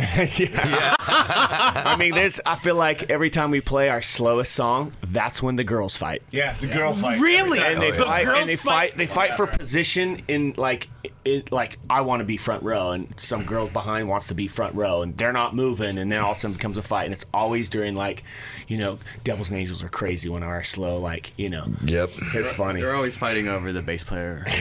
I 1.04 1.96
mean, 1.98 2.12
there's. 2.14 2.40
I 2.46 2.54
feel 2.56 2.74
like 2.76 3.10
every 3.10 3.30
time 3.30 3.50
we 3.50 3.60
play 3.60 3.88
our 3.88 4.02
slowest 4.02 4.52
song, 4.52 4.92
that's 5.08 5.42
when 5.42 5.56
the 5.56 5.64
girls 5.64 5.96
fight. 5.96 6.22
Yeah, 6.30 6.52
it's 6.52 6.62
a 6.62 6.66
girl 6.66 6.94
fight. 6.94 7.20
Really? 7.20 7.58
And 7.60 7.80
they 7.80 7.90
Oh, 7.90 7.94
yeah. 7.94 7.98
The 7.98 8.04
fight. 8.04 8.24
girls 8.24 8.38
And 8.40 8.48
they 8.48 8.56
fight- 8.56 8.90
fight. 8.90 8.96
They 8.96 9.06
fight 9.06 9.34
for 9.34 9.46
position 9.46 10.20
in 10.28 10.54
like, 10.56 10.88
it, 11.24 11.52
like 11.52 11.78
I 11.88 12.00
want 12.00 12.20
to 12.20 12.24
be 12.24 12.36
front 12.36 12.62
row, 12.62 12.90
and 12.92 13.12
some 13.18 13.44
girl 13.44 13.68
behind 13.68 14.08
wants 14.08 14.26
to 14.28 14.34
be 14.34 14.48
front 14.48 14.74
row, 14.74 15.02
and 15.02 15.16
they're 15.16 15.32
not 15.32 15.54
moving, 15.54 15.98
and 15.98 16.10
then 16.10 16.18
all 16.20 16.32
of 16.32 16.36
a 16.36 16.40
sudden 16.40 16.56
becomes 16.56 16.76
a 16.78 16.82
fight, 16.82 17.04
and 17.04 17.14
it's 17.14 17.26
always 17.32 17.70
during 17.70 17.94
like, 17.94 18.24
you 18.68 18.78
know, 18.78 18.98
Devils 19.24 19.50
and 19.50 19.58
Angels 19.58 19.82
are 19.84 19.88
crazy 19.88 20.28
when 20.28 20.42
are 20.42 20.62
slow, 20.64 20.98
like, 20.98 21.32
you 21.36 21.48
know, 21.48 21.66
Yep. 21.84 22.10
it's 22.34 22.50
funny. 22.50 22.80
They're 22.80 22.94
always 22.96 23.16
fighting 23.16 23.46
over 23.48 23.72
the 23.72 23.82
bass 23.82 24.04
player. 24.04 24.44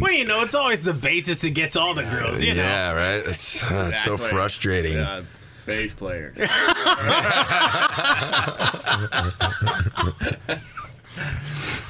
Well, 0.00 0.12
you 0.12 0.24
know, 0.26 0.42
it's 0.42 0.54
always 0.54 0.82
the 0.82 0.92
bassist 0.92 1.40
that 1.42 1.54
gets 1.54 1.76
all 1.76 1.94
the 1.94 2.02
girls. 2.04 2.42
You 2.42 2.54
know. 2.54 2.62
Yeah, 2.62 2.92
right. 2.92 3.22
It's, 3.26 3.62
uh, 3.62 3.90
it's 3.92 4.04
so 4.04 4.16
frustrating. 4.16 4.96
Uh, 4.98 5.24
bass 5.66 5.92
players. 5.92 6.36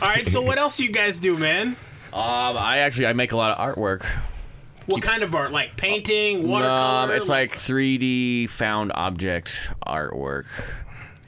All 0.03 0.09
right. 0.09 0.27
So 0.29 0.43
what 0.43 0.59
else 0.59 0.77
do 0.77 0.85
you 0.85 0.93
guys 0.93 1.19
do, 1.19 1.37
man? 1.39 1.77
Um, 2.15 2.57
I 2.57 2.79
actually 2.79 3.07
I 3.07 3.13
make 3.13 3.33
a 3.33 3.37
lot 3.37 3.59
of 3.59 3.59
artwork. 3.77 4.05
What 4.87 5.03
kind 5.03 5.23
of 5.23 5.35
art? 5.35 5.51
Like 5.51 5.77
painting, 5.77 6.47
watercolor? 6.49 6.79
Um, 6.79 7.11
it's 7.11 7.29
like 7.29 7.53
3D 7.57 8.51
found 8.51 8.93
object 8.95 9.51
artwork. 9.87 10.45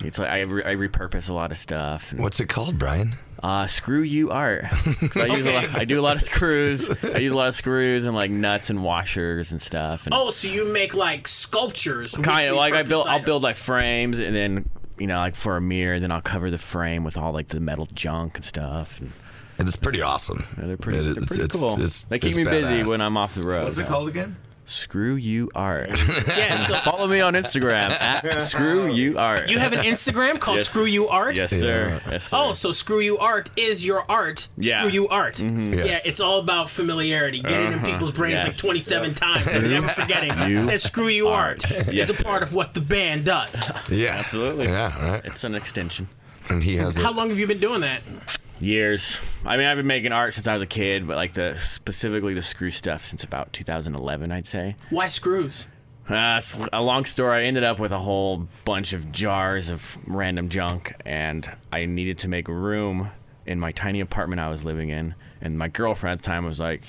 It's 0.00 0.18
like 0.18 0.28
I, 0.28 0.40
re- 0.42 0.62
I 0.64 0.74
repurpose 0.76 1.30
a 1.30 1.32
lot 1.32 1.50
of 1.52 1.58
stuff. 1.58 2.12
And, 2.12 2.20
What's 2.20 2.38
it 2.38 2.48
called, 2.50 2.78
Brian? 2.78 3.14
uh, 3.42 3.66
screw 3.66 4.00
you 4.02 4.30
art. 4.30 4.64
'Cause 4.64 5.16
I 5.16 5.26
use 5.36 5.46
a 5.46 5.52
lot. 5.54 5.74
I 5.76 5.84
do 5.84 5.98
a 5.98 6.02
lot 6.02 6.16
of 6.16 6.22
screws. 6.22 6.88
I 7.02 7.18
use 7.18 7.32
a 7.32 7.36
lot 7.36 7.48
of 7.48 7.54
screws 7.54 8.04
and 8.04 8.14
like 8.14 8.30
nuts 8.30 8.70
and 8.70 8.84
washers 8.84 9.52
and 9.52 9.60
stuff. 9.60 10.06
And 10.06 10.14
Oh, 10.14 10.30
so 10.30 10.48
you 10.48 10.70
make 10.72 10.94
like 10.94 11.26
sculptures? 11.26 12.14
kind 12.22 12.48
of 12.50 12.56
like 12.56 12.74
I 12.74 12.82
repurposed 12.82 12.88
build. 12.88 13.06
I'll 13.08 13.22
build 13.22 13.42
like 13.42 13.56
frames 13.56 14.20
and 14.20 14.36
then 14.36 14.68
you 14.98 15.06
know 15.06 15.16
like 15.18 15.34
for 15.34 15.56
a 15.56 15.60
mirror. 15.60 15.98
Then 15.98 16.12
I'll 16.12 16.20
cover 16.22 16.50
the 16.50 16.58
frame 16.58 17.04
with 17.04 17.16
all 17.16 17.32
like 17.32 17.48
the 17.48 17.60
metal 17.60 17.88
junk 17.94 18.36
and 18.36 18.44
stuff. 18.44 19.00
And, 19.00 19.10
And 19.10 19.12
it's 19.58 19.76
pretty 19.76 20.02
awesome. 20.02 20.44
yeah, 20.58 20.66
they're 20.66 20.76
pretty. 20.76 20.98
It- 20.98 21.14
they're 21.14 21.24
pretty 21.26 21.44
it's- 21.44 21.60
cool. 21.60 21.74
it's- 21.74 22.04
they 22.08 22.18
keep 22.18 22.30
it's 22.30 22.38
me 22.38 22.44
busy 22.44 22.82
when 22.88 23.00
I'm 23.00 23.16
off 23.16 23.34
the 23.34 23.42
road. 23.42 23.64
What's 23.64 23.78
it 23.78 23.86
called 23.86 24.08
again? 24.08 24.36
Screw 24.68 25.14
you 25.14 25.48
art. 25.54 25.90
Yeah. 26.26 26.56
So 26.56 26.74
Follow 26.78 27.06
me 27.06 27.20
on 27.20 27.34
Instagram 27.34 27.90
at 28.00 28.42
Screw 28.42 28.92
You 28.92 29.16
Art. 29.16 29.48
you 29.48 29.60
have 29.60 29.72
an 29.72 29.78
Instagram 29.78 30.40
called 30.40 30.56
Yes. 30.58 30.66
Screw 30.68 30.86
You 30.86 31.06
Art. 31.06 31.36
Yes, 31.36 31.50
sir. 31.50 32.00
Yes, 32.10 32.24
sir. 32.26 32.36
Oh, 32.36 32.52
so 32.52 32.72
Screw 32.72 32.98
You 32.98 33.16
Art 33.18 33.48
is 33.56 33.86
your 33.86 34.04
art. 34.10 34.48
Yeah. 34.56 34.80
Screw 34.80 34.90
You 34.90 35.08
Art. 35.08 35.36
Mm-hmm. 35.36 35.72
Yeah, 35.72 35.84
Yes. 35.84 36.04
it's 36.06 36.18
all 36.18 36.40
about 36.40 36.68
familiarity. 36.68 37.42
Get 37.42 37.60
it 37.60 37.66
in 37.68 37.74
uh-huh. 37.74 37.86
people's 37.86 38.10
brains 38.10 38.38
like 38.38 38.46
Yes. 38.54 38.56
27 38.58 39.14
times 39.14 39.46
and 39.46 39.70
never 39.70 39.86
forgetting 39.88 40.50
You 40.50 40.66
that 40.66 40.80
Screw 40.80 41.06
You 41.06 41.28
Art, 41.28 41.62
Yes, 41.70 42.10
is 42.10 42.18
a 42.20 42.24
part 42.24 42.42
of 42.42 42.52
what 42.52 42.74
the 42.74 42.80
band 42.80 43.24
does. 43.24 43.54
Yeah. 43.88 44.16
Absolutely. 44.18 44.66
Yeah, 44.66 45.10
right. 45.12 45.24
it's 45.24 45.44
an 45.44 45.54
extension. 45.54 46.08
And 46.48 46.64
he 46.64 46.74
has 46.78 46.96
How 46.96 47.10
it. 47.10 47.16
long 47.16 47.28
have 47.28 47.38
you 47.38 47.46
been 47.46 47.60
doing 47.60 47.82
that? 47.82 48.02
Years. 48.58 49.20
I 49.44 49.56
mean, 49.56 49.66
I've 49.66 49.76
been 49.76 49.86
making 49.86 50.12
art 50.12 50.34
since 50.34 50.48
I 50.48 50.54
was 50.54 50.62
a 50.62 50.66
kid, 50.66 51.06
but 51.06 51.16
like 51.16 51.34
the 51.34 51.56
specifically 51.56 52.34
the 52.34 52.42
screw 52.42 52.70
stuff 52.70 53.04
since 53.04 53.22
about 53.22 53.52
2011, 53.52 54.32
I'd 54.32 54.46
say. 54.46 54.76
Why 54.90 55.08
screws? 55.08 55.68
Uh, 56.08 56.40
a 56.72 56.82
long 56.82 57.04
story. 57.04 57.42
I 57.42 57.46
ended 57.46 57.64
up 57.64 57.78
with 57.78 57.92
a 57.92 57.98
whole 57.98 58.48
bunch 58.64 58.92
of 58.92 59.10
jars 59.12 59.70
of 59.70 59.96
random 60.06 60.48
junk, 60.48 60.94
and 61.04 61.50
I 61.72 61.84
needed 61.86 62.18
to 62.18 62.28
make 62.28 62.48
room 62.48 63.10
in 63.44 63.58
my 63.60 63.72
tiny 63.72 64.00
apartment 64.00 64.40
I 64.40 64.48
was 64.48 64.64
living 64.64 64.88
in. 64.90 65.14
And 65.40 65.58
my 65.58 65.68
girlfriend 65.68 66.18
at 66.18 66.24
the 66.24 66.26
time 66.26 66.44
was 66.44 66.60
like, 66.60 66.82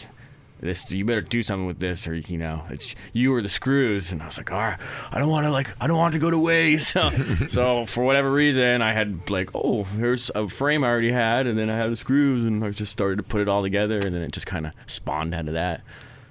this 0.59 0.91
you 0.91 1.05
better 1.05 1.21
do 1.21 1.43
something 1.43 1.67
with 1.67 1.79
this 1.79 2.07
or 2.07 2.15
you 2.15 2.37
know 2.37 2.63
it's 2.69 2.95
you 3.13 3.33
or 3.33 3.41
the 3.41 3.49
screws. 3.49 4.11
And 4.11 4.21
i 4.21 4.25
was 4.25 4.37
like 4.37 4.51
all 4.51 4.57
right 4.57 4.79
i 5.11 5.19
don't 5.19 5.29
want 5.29 5.45
to 5.45 5.51
like 5.51 5.69
i 5.79 5.87
don't 5.87 5.97
want 5.97 6.13
to 6.13 6.19
go 6.19 6.31
to 6.31 6.39
waste. 6.39 6.89
So, 6.89 7.09
so 7.47 7.85
for 7.85 8.03
whatever 8.03 8.31
reason 8.31 8.81
i 8.81 8.93
had 8.93 9.29
like 9.29 9.49
oh 9.53 9.83
here's 9.83 10.31
a 10.35 10.47
frame 10.47 10.83
i 10.83 10.87
already 10.87 11.11
had 11.11 11.47
and 11.47 11.57
then 11.57 11.69
i 11.69 11.77
had 11.77 11.91
the 11.91 11.95
screws 11.95 12.45
and 12.45 12.63
i 12.63 12.69
just 12.71 12.91
started 12.91 13.17
to 13.17 13.23
put 13.23 13.41
it 13.41 13.47
all 13.47 13.61
together 13.61 13.99
and 13.99 14.15
then 14.15 14.21
it 14.21 14.31
just 14.31 14.47
kind 14.47 14.65
of 14.65 14.73
spawned 14.85 15.33
out 15.33 15.47
of 15.47 15.53
that. 15.53 15.81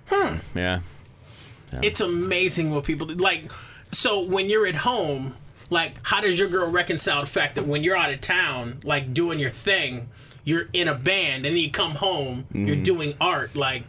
Hmm. 0.06 0.36
Yeah. 0.54 0.80
It's 1.82 2.00
amazing 2.00 2.70
what 2.70 2.84
people 2.84 3.06
do. 3.06 3.14
Like, 3.14 3.50
so 3.92 4.22
when 4.22 4.48
you're 4.48 4.66
at 4.66 4.76
home, 4.76 5.34
like, 5.70 5.94
how 6.02 6.20
does 6.20 6.38
your 6.38 6.48
girl 6.48 6.70
reconcile 6.70 7.22
the 7.22 7.26
fact 7.26 7.56
that 7.56 7.66
when 7.66 7.82
you're 7.82 7.96
out 7.96 8.10
of 8.10 8.20
town, 8.20 8.80
like 8.84 9.12
doing 9.12 9.38
your 9.38 9.50
thing, 9.50 10.08
you're 10.44 10.68
in 10.72 10.88
a 10.88 10.94
band, 10.94 11.44
and 11.44 11.54
then 11.54 11.62
you 11.62 11.70
come 11.70 11.92
home, 11.92 12.46
you're 12.52 12.76
mm-hmm. 12.76 12.82
doing 12.82 13.14
art, 13.20 13.56
like. 13.56 13.84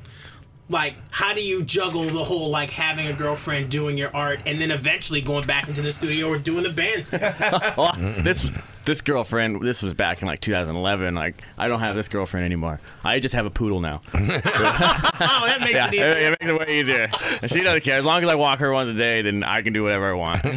Like, 0.70 0.96
how 1.12 1.34
do 1.34 1.42
you 1.42 1.64
juggle 1.64 2.04
the 2.04 2.24
whole 2.24 2.50
like 2.50 2.72
having 2.72 3.08
a 3.08 3.14
girlfriend, 3.14 3.70
doing 3.70 3.98
your 3.98 4.14
art, 4.16 4.40
and 4.46 4.60
then 4.60 4.72
eventually 4.72 5.22
going 5.22 5.46
back 5.48 5.68
into 5.68 5.82
the 5.82 5.92
studio 5.92 6.28
or 6.28 6.38
doing 6.38 6.64
the 6.64 6.70
band? 6.70 7.06
well, 7.78 7.94
this 8.22 8.50
this 8.84 9.02
girlfriend 9.02 9.62
this 9.62 9.82
was 9.82 9.94
back 9.94 10.22
in 10.22 10.28
like 10.30 10.40
2011 10.40 11.14
like 11.14 11.44
i 11.58 11.68
don't 11.68 11.82
have 11.82 11.94
this 11.94 12.08
girlfriend 12.08 12.46
anymore 12.46 12.80
i 13.04 13.20
just 13.20 13.36
have 13.36 13.46
a 13.46 13.50
poodle 13.50 13.82
now 13.82 14.00
oh, 14.14 14.16
that 14.16 15.58
makes 15.60 15.74
yeah 15.74 15.88
it 15.90 15.94
it, 15.94 15.98
easier. 15.98 16.08
it 16.08 16.30
makes 16.40 16.46
it 16.46 16.58
way 16.58 16.80
easier 16.80 17.12
and 17.42 17.52
she 17.52 17.60
doesn't 17.60 17.84
care 17.84 18.00
as 18.00 18.06
long 18.06 18.24
as 18.24 18.30
i 18.30 18.36
walk 18.36 18.60
her 18.60 18.72
once 18.72 18.90
a 18.90 18.94
day 18.94 19.22
then 19.22 19.44
i 19.44 19.62
can 19.62 19.74
do 19.74 19.84
whatever 19.84 20.10
i 20.10 20.14
want 20.14 20.42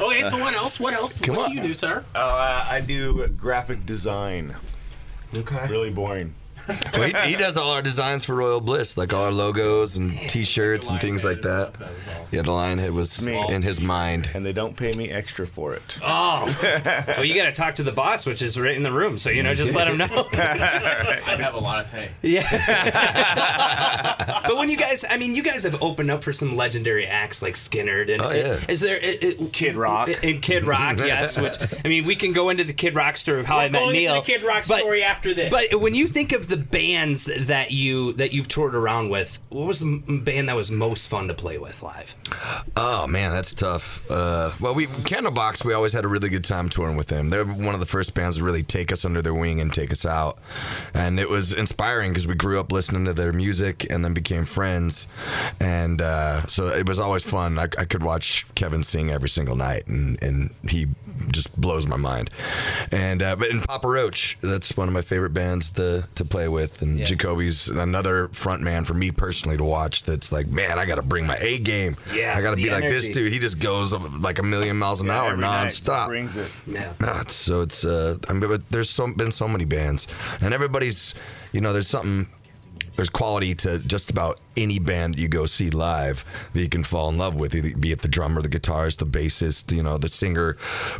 Okay, 0.00 0.22
so 0.22 0.38
what 0.38 0.54
else? 0.54 0.80
What 0.80 0.94
else? 0.94 1.20
what 1.20 1.38
on. 1.38 1.50
do 1.50 1.56
you 1.56 1.60
do, 1.60 1.74
sir? 1.74 2.04
Uh, 2.14 2.66
I 2.68 2.80
do 2.80 3.26
graphic 3.28 3.84
design. 3.86 4.56
Okay. 5.34 5.66
Really 5.68 5.90
boring. 5.90 6.34
Well, 6.68 7.02
he, 7.24 7.30
he 7.30 7.36
does 7.36 7.56
all 7.56 7.70
our 7.70 7.82
designs 7.82 8.24
for 8.24 8.34
Royal 8.36 8.60
Bliss, 8.60 8.96
like 8.96 9.12
all 9.14 9.24
our 9.24 9.32
logos 9.32 9.96
and 9.96 10.18
T-shirts 10.28 10.88
and 10.90 11.00
things 11.00 11.24
like 11.24 11.42
that. 11.42 11.72
Yeah, 12.30 12.42
the 12.42 12.52
lion 12.52 12.78
head 12.78 12.92
was 12.92 13.22
me. 13.22 13.42
in 13.48 13.62
his 13.62 13.80
mind. 13.80 14.30
And 14.34 14.44
they 14.44 14.52
don't 14.52 14.76
pay 14.76 14.92
me 14.92 15.10
extra 15.10 15.46
for 15.46 15.74
it. 15.74 15.98
Oh, 16.02 16.44
well, 17.08 17.24
you 17.24 17.34
got 17.34 17.46
to 17.46 17.52
talk 17.52 17.76
to 17.76 17.82
the 17.82 17.92
boss, 17.92 18.26
which 18.26 18.42
is 18.42 18.58
right 18.60 18.76
in 18.76 18.82
the 18.82 18.92
room. 18.92 19.16
So 19.18 19.30
you 19.30 19.42
know, 19.42 19.54
just 19.54 19.74
let 19.74 19.88
him 19.88 19.96
know. 19.96 20.06
i 20.32 21.36
have 21.38 21.54
a 21.54 21.58
lot 21.58 21.80
of 21.80 21.86
say 21.86 22.10
Yeah. 22.22 24.42
but 24.46 24.56
when 24.56 24.68
you 24.68 24.76
guys, 24.76 25.04
I 25.08 25.16
mean, 25.16 25.34
you 25.34 25.42
guys 25.42 25.62
have 25.64 25.80
opened 25.82 26.10
up 26.10 26.22
for 26.22 26.32
some 26.32 26.56
legendary 26.56 27.06
acts 27.06 27.42
like 27.42 27.54
Skynyrd. 27.54 28.12
And, 28.12 28.22
Oh, 28.22 28.30
yeah. 28.30 28.60
Is 28.68 28.80
there 28.80 28.96
it, 28.98 29.22
it- 29.22 29.52
Kid 29.52 29.76
Rock. 29.76 30.10
And 30.22 30.42
Kid 30.42 30.66
Rock, 30.66 30.98
yes. 31.00 31.38
Which 31.38 31.54
I 31.84 31.88
mean, 31.88 32.04
we 32.04 32.16
can 32.16 32.32
go 32.32 32.50
into 32.50 32.64
the 32.64 32.72
Kid 32.72 32.94
Rock 32.94 33.16
story 33.16 33.40
of 33.40 33.46
how 33.46 33.58
I 33.58 33.66
We're 33.66 33.70
met 33.70 33.78
going 33.78 33.88
into 33.96 34.00
Neil. 34.00 34.14
the 34.16 34.20
Kid 34.26 34.42
Rock 34.42 34.64
but- 34.68 34.80
story 34.80 35.02
after 35.02 35.34
this. 35.34 35.50
But 35.50 35.80
when 35.80 35.94
you 35.94 36.06
think 36.06 36.32
of 36.32 36.48
the 36.48 36.56
bands 36.58 37.24
that 37.46 37.70
you 37.70 38.12
that 38.14 38.32
you've 38.32 38.48
toured 38.48 38.74
around 38.74 39.08
with, 39.08 39.40
what 39.48 39.66
was 39.66 39.80
the 39.80 40.20
band 40.24 40.48
that 40.48 40.56
was 40.56 40.70
most 40.70 41.08
fun 41.08 41.28
to 41.28 41.34
play 41.34 41.58
with 41.58 41.82
live? 41.82 42.14
Oh 42.76 43.06
man, 43.06 43.32
that's 43.32 43.52
tough. 43.52 44.08
Uh, 44.10 44.52
well, 44.60 44.74
we 44.74 44.86
Candlebox, 44.86 45.64
we 45.64 45.72
always 45.72 45.92
had 45.92 46.04
a 46.04 46.08
really 46.08 46.28
good 46.28 46.44
time 46.44 46.68
touring 46.68 46.96
with 46.96 47.08
them. 47.08 47.30
They're 47.30 47.44
one 47.44 47.74
of 47.74 47.80
the 47.80 47.86
first 47.86 48.14
bands 48.14 48.38
to 48.38 48.44
really 48.44 48.62
take 48.62 48.92
us 48.92 49.04
under 49.04 49.22
their 49.22 49.34
wing 49.34 49.60
and 49.60 49.72
take 49.72 49.92
us 49.92 50.04
out, 50.04 50.38
and 50.94 51.18
it 51.18 51.28
was 51.28 51.52
inspiring 51.52 52.10
because 52.10 52.26
we 52.26 52.34
grew 52.34 52.60
up 52.60 52.72
listening 52.72 53.04
to 53.06 53.12
their 53.12 53.32
music 53.32 53.86
and 53.90 54.04
then 54.04 54.14
became 54.14 54.44
friends, 54.44 55.06
and 55.60 56.02
uh, 56.02 56.46
so 56.46 56.66
it 56.66 56.86
was 56.86 56.98
always 56.98 57.22
fun. 57.22 57.58
I, 57.58 57.64
I 57.78 57.84
could 57.84 58.02
watch 58.02 58.46
Kevin 58.54 58.82
sing 58.82 59.10
every 59.10 59.28
single 59.28 59.56
night, 59.56 59.86
and 59.86 60.22
and 60.22 60.50
he 60.68 60.88
just 61.30 61.58
blows 61.60 61.86
my 61.86 61.96
mind. 61.96 62.30
And 62.92 63.22
uh, 63.22 63.36
but 63.36 63.48
in 63.48 63.60
Papa 63.60 63.88
Roach, 63.88 64.38
that's 64.42 64.76
one 64.76 64.88
of 64.88 64.94
my 64.94 65.02
favorite 65.02 65.34
bands 65.34 65.70
to 65.72 66.08
to 66.14 66.24
play 66.24 66.48
with, 66.48 66.82
and 66.82 67.04
Jacoby's 67.04 67.68
another 67.68 68.28
front 68.28 68.62
man 68.62 68.84
for 68.84 68.94
me 68.94 69.10
personally 69.10 69.56
to 69.56 69.64
watch. 69.64 70.04
That's 70.04 70.32
like, 70.32 70.48
man, 70.48 70.78
I 70.78 70.86
got 70.86 70.96
to 70.96 71.02
bring 71.02 71.26
my 71.26 71.36
A 71.40 71.58
game. 71.58 71.96
Yeah, 72.14 72.34
I 72.36 72.42
got 72.42 72.50
to 72.50 72.56
be 72.56 72.70
like 72.70 72.88
this 72.88 73.08
dude. 73.08 73.32
He 73.32 73.38
just 73.38 73.58
goes 73.58 73.92
like 73.92 74.38
a 74.38 74.42
million 74.42 74.76
miles 74.76 75.00
an 75.00 75.10
hour 75.10 75.34
nonstop. 75.36 76.06
Brings 76.06 76.36
it. 76.36 76.50
Yeah. 76.66 76.92
No, 77.00 77.12
it's, 77.20 77.34
so 77.34 77.60
it's 77.62 77.84
uh, 77.84 78.16
I 78.28 78.32
mean, 78.32 78.48
but 78.48 78.68
there's 78.70 78.90
so 78.90 79.12
been 79.12 79.32
so 79.32 79.48
many 79.48 79.64
bands, 79.64 80.06
and 80.40 80.54
everybody's, 80.54 81.14
you 81.52 81.60
know, 81.60 81.72
there's 81.72 81.88
something. 81.88 82.28
There's 82.98 83.08
quality 83.08 83.54
to 83.54 83.78
just 83.78 84.10
about 84.10 84.40
any 84.56 84.80
band 84.80 85.14
that 85.14 85.20
you 85.20 85.28
go 85.28 85.46
see 85.46 85.70
live 85.70 86.24
that 86.52 86.60
you 86.60 86.68
can 86.68 86.82
fall 86.82 87.08
in 87.08 87.16
love 87.16 87.36
with, 87.36 87.52
be 87.80 87.92
it 87.92 88.00
the 88.00 88.08
drummer, 88.08 88.42
the 88.42 88.48
guitarist, 88.48 88.96
the 88.96 89.06
bassist, 89.06 89.70
you 89.72 89.84
know, 89.84 89.98
the 89.98 90.08
singer. 90.08 90.56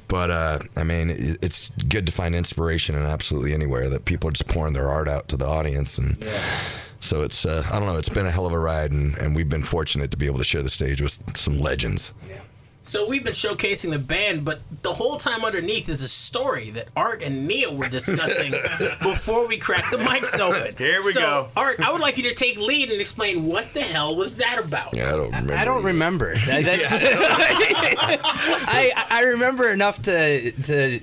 But 0.07 0.31
uh, 0.31 0.59
I 0.77 0.85
mean, 0.85 1.11
it's 1.43 1.71
good 1.89 2.07
to 2.07 2.13
find 2.13 2.37
inspiration 2.37 2.95
in 2.95 3.03
absolutely 3.03 3.53
anywhere 3.53 3.91
that 3.91 4.05
people 4.05 4.29
are 4.29 4.31
just 4.31 4.47
pouring 4.49 4.75
their 4.75 4.89
art 4.89 5.09
out 5.09 5.27
to 5.31 5.37
the 5.37 5.47
audience, 5.47 5.99
and 5.99 6.25
so 7.01 7.23
it's 7.25 7.45
uh, 7.45 7.65
I 7.69 7.81
don't 7.81 7.87
know, 7.87 7.97
it's 7.97 8.09
been 8.09 8.27
a 8.27 8.31
hell 8.31 8.47
of 8.47 8.53
a 8.53 8.59
ride, 8.61 8.93
and, 8.93 9.19
and 9.19 9.35
we've 9.35 9.49
been 9.49 9.65
fortunate 9.65 10.13
to 10.13 10.17
be 10.17 10.27
able 10.27 10.39
to 10.39 10.45
share 10.45 10.63
the 10.63 10.71
stage 10.71 11.03
with 11.03 11.37
some 11.37 11.59
legends. 11.59 12.13
So 12.89 13.07
we've 13.07 13.23
been 13.23 13.35
showcasing 13.35 13.91
the 13.91 13.99
band, 13.99 14.47
but 14.47 14.61
the 14.81 14.95
whole 14.95 15.19
time 15.19 15.45
underneath 15.45 15.91
is 15.91 16.03
a 16.03 16.09
story 16.09 16.71
that 16.71 16.89
Art 16.97 17.21
and 17.23 17.47
Neil 17.47 17.77
were 17.77 17.87
discussing 17.91 18.55
before 19.03 19.47
we 19.47 19.59
cracked 19.59 19.91
the 19.91 19.99
mics 19.99 20.39
open. 20.41 20.75
Here 20.79 21.03
we 21.03 21.13
So, 21.13 21.21
go. 21.21 21.49
Art, 21.55 21.81
I 21.81 21.93
would 21.93 22.01
like 22.01 22.17
you 22.17 22.23
to 22.23 22.35
take 22.35 22.57
lead 22.57 22.91
and 22.91 22.99
explain 22.99 23.45
what 23.45 23.75
the 23.75 23.83
hell 23.83 24.17
was 24.17 24.37
that 24.37 24.59
about. 24.59 24.95
Yeah, 24.97 25.09
I 25.09 25.17
don't 25.19 25.27
remember. 25.27 25.55
I 25.55 25.65
don't 25.67 25.83
remember. 25.85 26.35
That- 26.47 26.65
that's, 26.65 26.89
I 28.11 28.91
I 29.11 29.25
remember 29.25 29.69
enough 29.71 30.01
to 30.03 30.51
to 30.53 31.01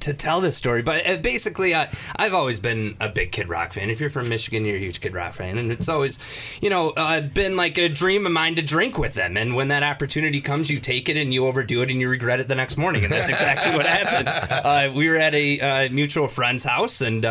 to 0.00 0.14
tell 0.14 0.40
this 0.40 0.56
story, 0.56 0.82
but 0.82 1.06
uh, 1.06 1.16
basically, 1.18 1.74
uh, 1.74 1.86
I've 2.16 2.34
always 2.34 2.60
been 2.60 2.96
a 3.00 3.08
big 3.08 3.32
Kid 3.32 3.48
Rock 3.48 3.72
fan. 3.72 3.90
If 3.90 4.00
you're 4.00 4.10
from 4.10 4.28
Michigan, 4.28 4.64
you're 4.64 4.76
a 4.76 4.80
huge 4.80 5.00
Kid 5.00 5.14
Rock 5.14 5.34
fan, 5.34 5.58
and 5.58 5.72
it's 5.72 5.88
always, 5.88 6.18
you 6.60 6.70
know, 6.70 6.90
uh, 6.90 7.20
been 7.20 7.56
like 7.56 7.78
a 7.78 7.88
dream 7.88 8.26
of 8.26 8.32
mine 8.32 8.54
to 8.56 8.62
drink 8.62 8.98
with 8.98 9.14
them. 9.14 9.36
And 9.36 9.54
when 9.54 9.68
that 9.68 9.82
opportunity 9.82 10.40
comes, 10.40 10.70
you 10.70 10.78
take 10.78 11.08
it 11.08 11.16
and 11.16 11.32
you 11.32 11.46
overdo 11.46 11.82
it, 11.82 11.90
and 11.90 12.00
you 12.00 12.08
regret 12.08 12.40
it 12.40 12.48
the 12.48 12.54
next 12.54 12.76
morning. 12.76 13.04
And 13.04 13.12
that's 13.12 13.28
exactly 13.28 13.74
what 13.74 13.86
happened. 13.86 14.26
Uh, 14.66 14.90
we 14.92 15.08
were 15.08 15.16
at 15.16 15.34
a 15.34 15.60
uh, 15.60 15.88
mutual 15.90 16.28
friend's 16.28 16.64
house, 16.64 17.00
and. 17.00 17.24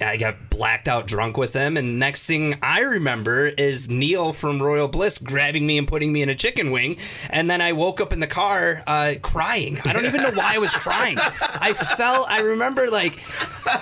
I 0.00 0.16
got 0.16 0.50
blacked 0.50 0.88
out 0.88 1.06
drunk 1.06 1.36
with 1.36 1.52
them, 1.52 1.76
and 1.76 1.98
next 1.98 2.26
thing 2.26 2.56
I 2.62 2.80
remember 2.80 3.46
is 3.46 3.90
Neil 3.90 4.32
from 4.32 4.62
Royal 4.62 4.88
Bliss 4.88 5.18
grabbing 5.18 5.66
me 5.66 5.76
and 5.76 5.86
putting 5.86 6.12
me 6.12 6.22
in 6.22 6.28
a 6.28 6.34
chicken 6.34 6.70
wing, 6.70 6.96
and 7.28 7.50
then 7.50 7.60
I 7.60 7.72
woke 7.72 8.00
up 8.00 8.12
in 8.12 8.20
the 8.20 8.26
car 8.26 8.82
uh, 8.86 9.14
crying. 9.20 9.78
I 9.84 9.92
don't 9.92 10.06
even 10.06 10.22
know 10.22 10.30
why 10.32 10.54
I 10.54 10.58
was 10.58 10.72
crying. 10.72 11.18
I 11.20 11.72
felt. 11.72 12.30
I 12.30 12.40
remember 12.40 12.88
like 12.90 13.18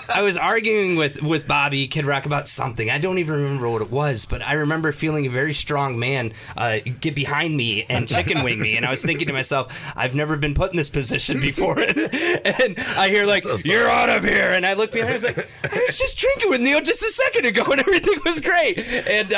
I 0.09 0.23
was 0.23 0.37
arguing 0.37 0.97
with 0.97 1.23
with 1.23 1.47
Bobby 1.47 1.87
Kid 1.87 2.07
Rock 2.07 2.27
about 2.27 2.49
something. 2.49 2.91
I 2.91 2.99
don't 2.99 3.19
even 3.19 3.35
remember 3.35 3.69
what 3.69 3.83
it 3.83 3.91
was, 3.91 4.27
but 4.27 4.43
I 4.43 4.55
remember 4.55 4.91
feeling 4.91 5.27
a 5.27 5.31
very 5.31 5.55
strong 5.55 5.99
man 5.99 6.33
uh, 6.57 6.79
get 7.01 7.15
behind 7.15 7.57
me 7.57 7.85
and 7.89 8.09
chicken 8.09 8.43
wing 8.43 8.61
me, 8.61 8.77
and 8.77 8.85
I 8.85 8.91
was 8.91 9.05
thinking 9.05 9.29
to 9.29 9.33
myself, 9.33 9.93
I've 9.97 10.15
never 10.15 10.37
been 10.37 10.55
put 10.55 10.73
in 10.73 10.77
this 10.77 10.91
position 10.91 11.41
before, 11.41 11.79
and 11.79 12.75
I 12.79 13.11
hear 13.11 13.27
like, 13.27 13.45
"You're 13.65 13.89
out 13.89 14.09
of 14.09 14.25
here," 14.25 14.51
and 14.53 14.67
I 14.67 14.75
look 14.75 14.91
behind. 14.91 15.05
And 15.05 15.11
I 15.11 15.15
was 15.15 15.25
like, 15.25 15.84
was 15.87 15.99
just 15.99 16.19
drinking 16.19 16.51
with 16.51 16.61
Neil 16.61 16.81
just 16.81 17.03
a 17.03 17.11
second 17.11 17.47
ago, 17.47 17.65
and 17.65 17.81
everything 17.81 18.19
was 18.25 18.41
great. 18.41 18.79
And 18.79 19.33
uh, 19.33 19.37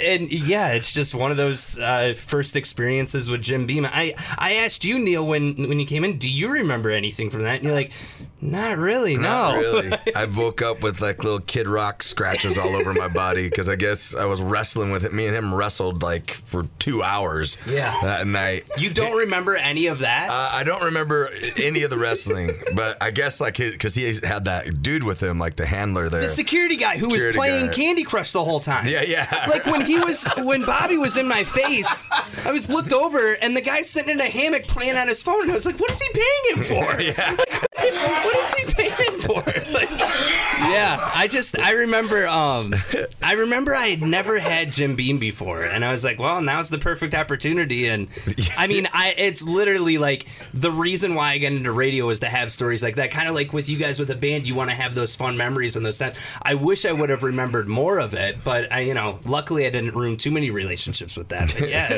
and 0.00 0.32
yeah, 0.32 0.72
it's 0.72 0.92
just 0.92 1.14
one 1.14 1.30
of 1.30 1.36
those 1.36 1.78
uh, 1.78 2.14
first 2.16 2.56
experiences 2.56 3.28
with 3.30 3.42
Jim 3.42 3.66
Beam. 3.66 3.84
I 3.86 4.14
I 4.38 4.54
asked 4.54 4.84
you, 4.84 4.98
Neil, 4.98 5.26
when 5.26 5.54
when 5.68 5.78
you 5.80 5.86
came 5.86 6.04
in, 6.04 6.18
do 6.18 6.28
you 6.30 6.48
remember 6.50 6.90
anything 6.90 7.30
from 7.30 7.42
that? 7.42 7.56
And 7.56 7.64
you're 7.64 7.72
like, 7.74 7.92
not 8.40 8.78
really, 8.78 9.16
Not 9.16 9.54
no. 9.56 9.60
really. 9.60 9.90
I 10.14 10.24
woke 10.26 10.62
up 10.62 10.82
with 10.82 11.00
like 11.00 11.22
little 11.24 11.40
Kid 11.40 11.68
Rock 11.68 12.02
scratches 12.02 12.56
all 12.56 12.74
over 12.74 12.94
my 12.94 13.08
body 13.08 13.48
because 13.48 13.68
I 13.68 13.76
guess 13.76 14.14
I 14.14 14.24
was 14.24 14.40
wrestling 14.40 14.90
with 14.90 15.04
it. 15.04 15.12
Me 15.12 15.26
and 15.26 15.34
him 15.36 15.54
wrestled 15.54 16.02
like 16.02 16.30
for 16.44 16.66
two 16.78 17.02
hours 17.02 17.56
Yeah. 17.66 17.94
that 18.02 18.26
night. 18.26 18.64
You 18.78 18.90
don't 18.90 19.18
remember 19.18 19.54
any 19.56 19.86
of 19.88 19.98
that? 20.00 20.30
Uh, 20.30 20.50
I 20.52 20.64
don't 20.64 20.82
remember 20.82 21.28
any 21.56 21.82
of 21.82 21.90
the 21.90 21.98
wrestling, 21.98 22.52
but 22.74 22.96
I 23.02 23.10
guess 23.10 23.40
like 23.40 23.56
because 23.58 23.94
he 23.94 24.04
had 24.26 24.46
that 24.46 24.82
dude 24.82 25.04
with 25.04 25.22
him, 25.22 25.38
like 25.38 25.56
the 25.56 25.66
handler 25.80 26.08
there. 26.08 26.20
the 26.20 26.28
security 26.28 26.76
guy 26.76 26.96
who 26.96 27.06
was 27.08 27.14
Security 27.16 27.38
playing 27.38 27.66
guy. 27.66 27.72
Candy 27.72 28.02
Crush 28.02 28.32
the 28.32 28.44
whole 28.44 28.60
time. 28.60 28.86
yeah, 28.86 29.02
yeah. 29.02 29.46
Like 29.48 29.66
when 29.66 29.80
he 29.80 29.98
was 29.98 30.26
when 30.38 30.64
Bobby 30.64 30.96
was 30.98 31.16
in 31.16 31.26
my 31.26 31.44
face, 31.44 32.04
I 32.44 32.52
was 32.52 32.68
looked 32.68 32.92
over 32.92 33.34
and 33.42 33.56
the 33.56 33.60
guy's 33.60 33.88
sitting 33.88 34.10
in 34.10 34.20
a 34.20 34.28
hammock 34.28 34.66
playing 34.66 34.96
on 34.96 35.08
his 35.08 35.22
phone 35.22 35.42
and 35.42 35.50
I 35.50 35.54
was 35.54 35.66
like, 35.66 35.78
"What 35.80 35.90
is 35.90 36.00
he 36.00 36.08
paying 36.12 36.56
him 36.56 36.64
for? 36.64 37.00
yeah. 37.02 37.36
what 38.24 38.36
is 38.36 38.54
he 38.54 38.74
paying 38.74 39.20
for?" 39.20 39.42
Like, 39.70 39.90
yeah, 39.90 41.10
I 41.14 41.28
just 41.30 41.58
I 41.58 41.72
remember 41.72 42.26
um 42.26 42.74
I 43.22 43.34
remember 43.34 43.74
I 43.74 43.88
had 43.88 44.02
never 44.02 44.38
had 44.38 44.72
Jim 44.72 44.96
Beam 44.96 45.18
before 45.18 45.64
and 45.64 45.84
I 45.84 45.90
was 45.90 46.04
like, 46.04 46.18
"Well, 46.18 46.40
now's 46.40 46.70
the 46.70 46.78
perfect 46.78 47.14
opportunity." 47.14 47.88
And 47.88 48.08
I 48.56 48.66
mean, 48.66 48.88
I 48.92 49.14
it's 49.16 49.42
literally 49.42 49.98
like 49.98 50.26
the 50.54 50.70
reason 50.72 51.14
why 51.14 51.32
I 51.32 51.38
get 51.38 51.52
into 51.52 51.72
radio 51.72 52.08
is 52.10 52.20
to 52.20 52.28
have 52.28 52.52
stories 52.52 52.82
like 52.82 52.96
that. 52.96 53.10
Kind 53.10 53.28
of 53.28 53.34
like 53.34 53.52
with 53.52 53.68
you 53.68 53.76
guys 53.76 53.98
with 53.98 54.10
a 54.10 54.16
band, 54.16 54.46
you 54.46 54.54
want 54.54 54.70
to 54.70 54.76
have 54.76 54.94
those 54.94 55.14
fun 55.14 55.36
memories 55.36 55.76
and 55.76 55.84
those 55.84 55.98
times. 55.98 56.18
I 56.42 56.54
wish 56.54 56.84
I 56.84 56.92
would 56.92 57.10
have 57.10 57.22
remembered 57.22 57.68
more 57.68 57.98
of 57.98 58.14
it, 58.14 58.42
but 58.44 58.70
I, 58.72 58.80
you 58.80 58.94
know, 58.94 59.18
luckily 59.24 59.66
I 59.66 59.70
didn't 59.70 59.94
ruin 59.94 60.16
too 60.16 60.30
many 60.30 60.50
relationships 60.50 61.16
with 61.16 61.28
that. 61.28 61.54
But 61.58 61.68
yeah, 61.68 61.88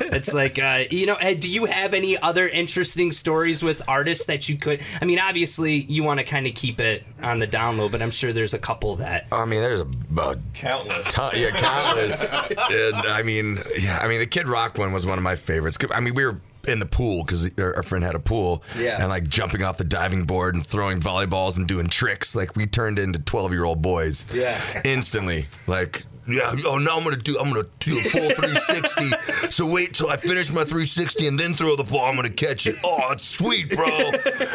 it's, 0.00 0.32
like, 0.34 0.58
uh, 0.58 0.84
you 0.90 1.06
know, 1.06 1.16
do 1.34 1.50
you 1.50 1.66
have 1.66 1.94
any 1.94 2.18
other 2.18 2.48
interesting 2.48 3.12
stories 3.12 3.62
with 3.62 3.82
artists 3.88 4.26
that 4.26 4.48
you 4.48 4.56
could? 4.56 4.80
I 5.00 5.04
mean, 5.04 5.18
obviously 5.22 5.74
you 5.74 6.02
want 6.02 6.20
to 6.20 6.24
kind 6.26 6.46
of 6.46 6.54
keep 6.54 6.80
it 6.80 7.04
on 7.22 7.38
the 7.38 7.46
down 7.46 7.78
low, 7.78 7.88
but 7.88 7.92
but 7.92 8.02
I'm 8.02 8.10
sure 8.10 8.32
there's 8.32 8.54
a 8.54 8.58
couple 8.58 8.96
that. 8.96 9.26
I 9.30 9.44
mean, 9.44 9.60
there's 9.60 9.80
a, 9.80 9.86
a 10.20 10.36
Countless. 10.54 11.12
ton, 11.12 11.32
yeah, 11.36 11.50
countless. 11.50 12.32
and, 12.70 12.96
I 12.96 13.22
mean, 13.22 13.58
yeah, 13.78 13.98
I 14.02 14.08
mean, 14.08 14.18
the 14.18 14.26
Kid 14.26 14.48
Rock 14.48 14.76
one 14.76 14.92
was 14.92 15.06
one 15.06 15.18
of 15.18 15.22
my 15.24 15.36
favorites. 15.36 15.78
I 15.94 16.00
mean, 16.00 16.14
we 16.14 16.24
were 16.24 16.40
in 16.66 16.78
the 16.80 16.86
pool 16.86 17.22
because 17.24 17.50
our 17.58 17.76
our 17.76 17.82
friend 17.82 18.04
had 18.04 18.14
a 18.16 18.18
pool, 18.18 18.64
Yeah. 18.76 18.98
and 19.00 19.08
like 19.08 19.28
jumping 19.28 19.62
off 19.62 19.76
the 19.78 19.84
diving 19.84 20.24
board 20.24 20.54
and 20.56 20.66
throwing 20.66 21.00
volleyballs 21.00 21.56
and 21.56 21.68
doing 21.68 21.86
tricks. 21.86 22.34
Like 22.34 22.56
we 22.56 22.66
turned 22.66 22.98
into 22.98 23.18
twelve 23.20 23.52
year 23.52 23.64
old 23.64 23.82
boys, 23.82 24.24
Yeah. 24.34 24.58
instantly. 24.84 25.46
Like. 25.68 26.02
Yeah, 26.28 26.54
oh 26.66 26.78
no, 26.78 26.96
I'm 26.96 27.02
gonna 27.04 27.16
do 27.16 27.36
I'm 27.38 27.52
gonna 27.52 27.66
do 27.80 27.98
a 27.98 28.02
full 28.04 28.30
360. 28.36 29.50
so 29.50 29.66
wait 29.66 29.94
till 29.94 30.08
I 30.08 30.16
finish 30.16 30.50
my 30.50 30.62
360 30.62 31.26
and 31.26 31.38
then 31.38 31.54
throw 31.54 31.74
the 31.74 31.82
ball. 31.84 32.04
I'm 32.06 32.14
gonna 32.16 32.30
catch 32.30 32.66
it. 32.68 32.76
Oh, 32.84 33.00
it's 33.10 33.26
sweet, 33.26 33.70
bro. 33.70 33.86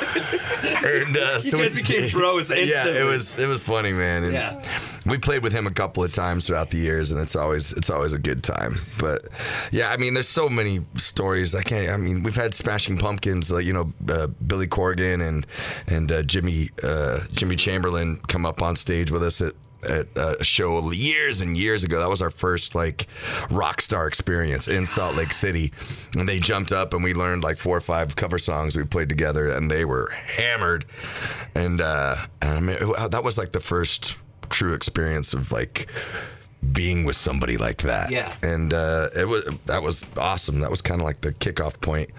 and 0.64 1.18
uh, 1.18 1.40
so 1.42 1.58
guys 1.58 1.76
we- 1.76 1.82
became 1.82 2.10
bros 2.12 2.50
Yeah, 2.50 2.88
it 2.88 3.04
was 3.06 3.38
it 3.38 3.48
was 3.48 3.62
funny, 3.62 3.92
man. 3.94 4.24
And 4.24 4.34
Yeah. 4.34 4.62
we 5.06 5.18
played 5.18 5.44
with 5.44 5.52
him 5.54 5.68
a 5.68 5.72
couple 5.72 6.04
of 6.04 6.12
times 6.12 6.48
throughout 6.48 6.70
the 6.70 6.78
years, 6.78 7.12
and 7.12 7.22
it's 7.22 7.36
always 7.36 7.74
it's 7.74 7.90
always 7.90 8.14
a 8.14 8.20
good 8.20 8.44
time. 8.44 8.76
But 8.98 9.28
yeah, 9.72 9.90
I 9.92 9.98
mean, 9.98 10.14
there's 10.14 10.30
so 10.30 10.50
many 10.50 10.80
stories. 10.96 11.54
I 11.54 11.64
can't. 11.64 11.90
I 11.90 11.98
mean, 11.98 12.24
we've 12.24 12.36
had 12.36 12.54
Smashing 12.54 12.98
Pumpkins, 12.98 13.52
like 13.52 13.66
you 13.66 13.74
know, 13.74 13.92
uh, 14.10 14.28
Billy 14.48 14.68
Corgan 14.68 15.26
and 15.28 15.46
and 15.88 16.12
uh, 16.12 16.24
Jimmy 16.24 16.70
uh, 16.84 17.20
Jimmy 17.34 17.56
Chamberlin 17.56 18.18
come 18.28 18.46
up 18.46 18.62
on 18.62 18.76
stage 18.76 19.12
with 19.12 19.24
us 19.24 19.42
at. 19.42 19.54
At 19.84 20.08
a 20.16 20.44
show 20.44 20.92
years 20.92 21.42
and 21.42 21.56
years 21.56 21.84
ago, 21.84 22.00
that 22.00 22.10
was 22.10 22.22
our 22.22 22.32
first 22.32 22.74
like 22.74 23.08
rock 23.52 23.80
star 23.80 24.08
experience 24.08 24.68
in 24.68 24.86
Salt 24.86 25.16
Lake 25.16 25.32
City, 25.32 25.72
and 26.18 26.28
they 26.28 26.40
jumped 26.40 26.72
up 26.72 26.94
and 26.94 27.04
we 27.04 27.14
learned 27.14 27.44
like 27.44 27.58
four 27.58 27.78
or 27.78 27.82
five 27.82 28.16
cover 28.16 28.40
songs 28.40 28.76
we 28.76 28.84
played 28.84 29.08
together, 29.08 29.50
and 29.50 29.70
they 29.70 29.86
were 29.86 30.10
hammered, 30.12 30.86
and 31.54 31.80
uh, 31.80 32.16
and 32.42 32.52
I 32.52 32.60
mean 32.60 33.10
that 33.10 33.24
was 33.24 33.38
like 33.38 33.52
the 33.52 33.60
first 33.60 34.16
true 34.50 34.74
experience 34.74 35.34
of 35.34 35.52
like 35.52 35.88
being 36.74 37.06
with 37.06 37.16
somebody 37.16 37.58
like 37.58 37.84
that. 37.84 38.12
Yeah. 38.12 38.34
And 38.42 38.74
uh, 38.74 39.10
it 39.16 39.28
was 39.28 39.44
that 39.66 39.82
was 39.84 40.04
awesome. 40.18 40.60
That 40.60 40.70
was 40.72 40.82
kind 40.82 41.00
of 41.02 41.06
like 41.06 41.22
the 41.22 41.34
kickoff 41.34 41.80
point. 41.82 42.10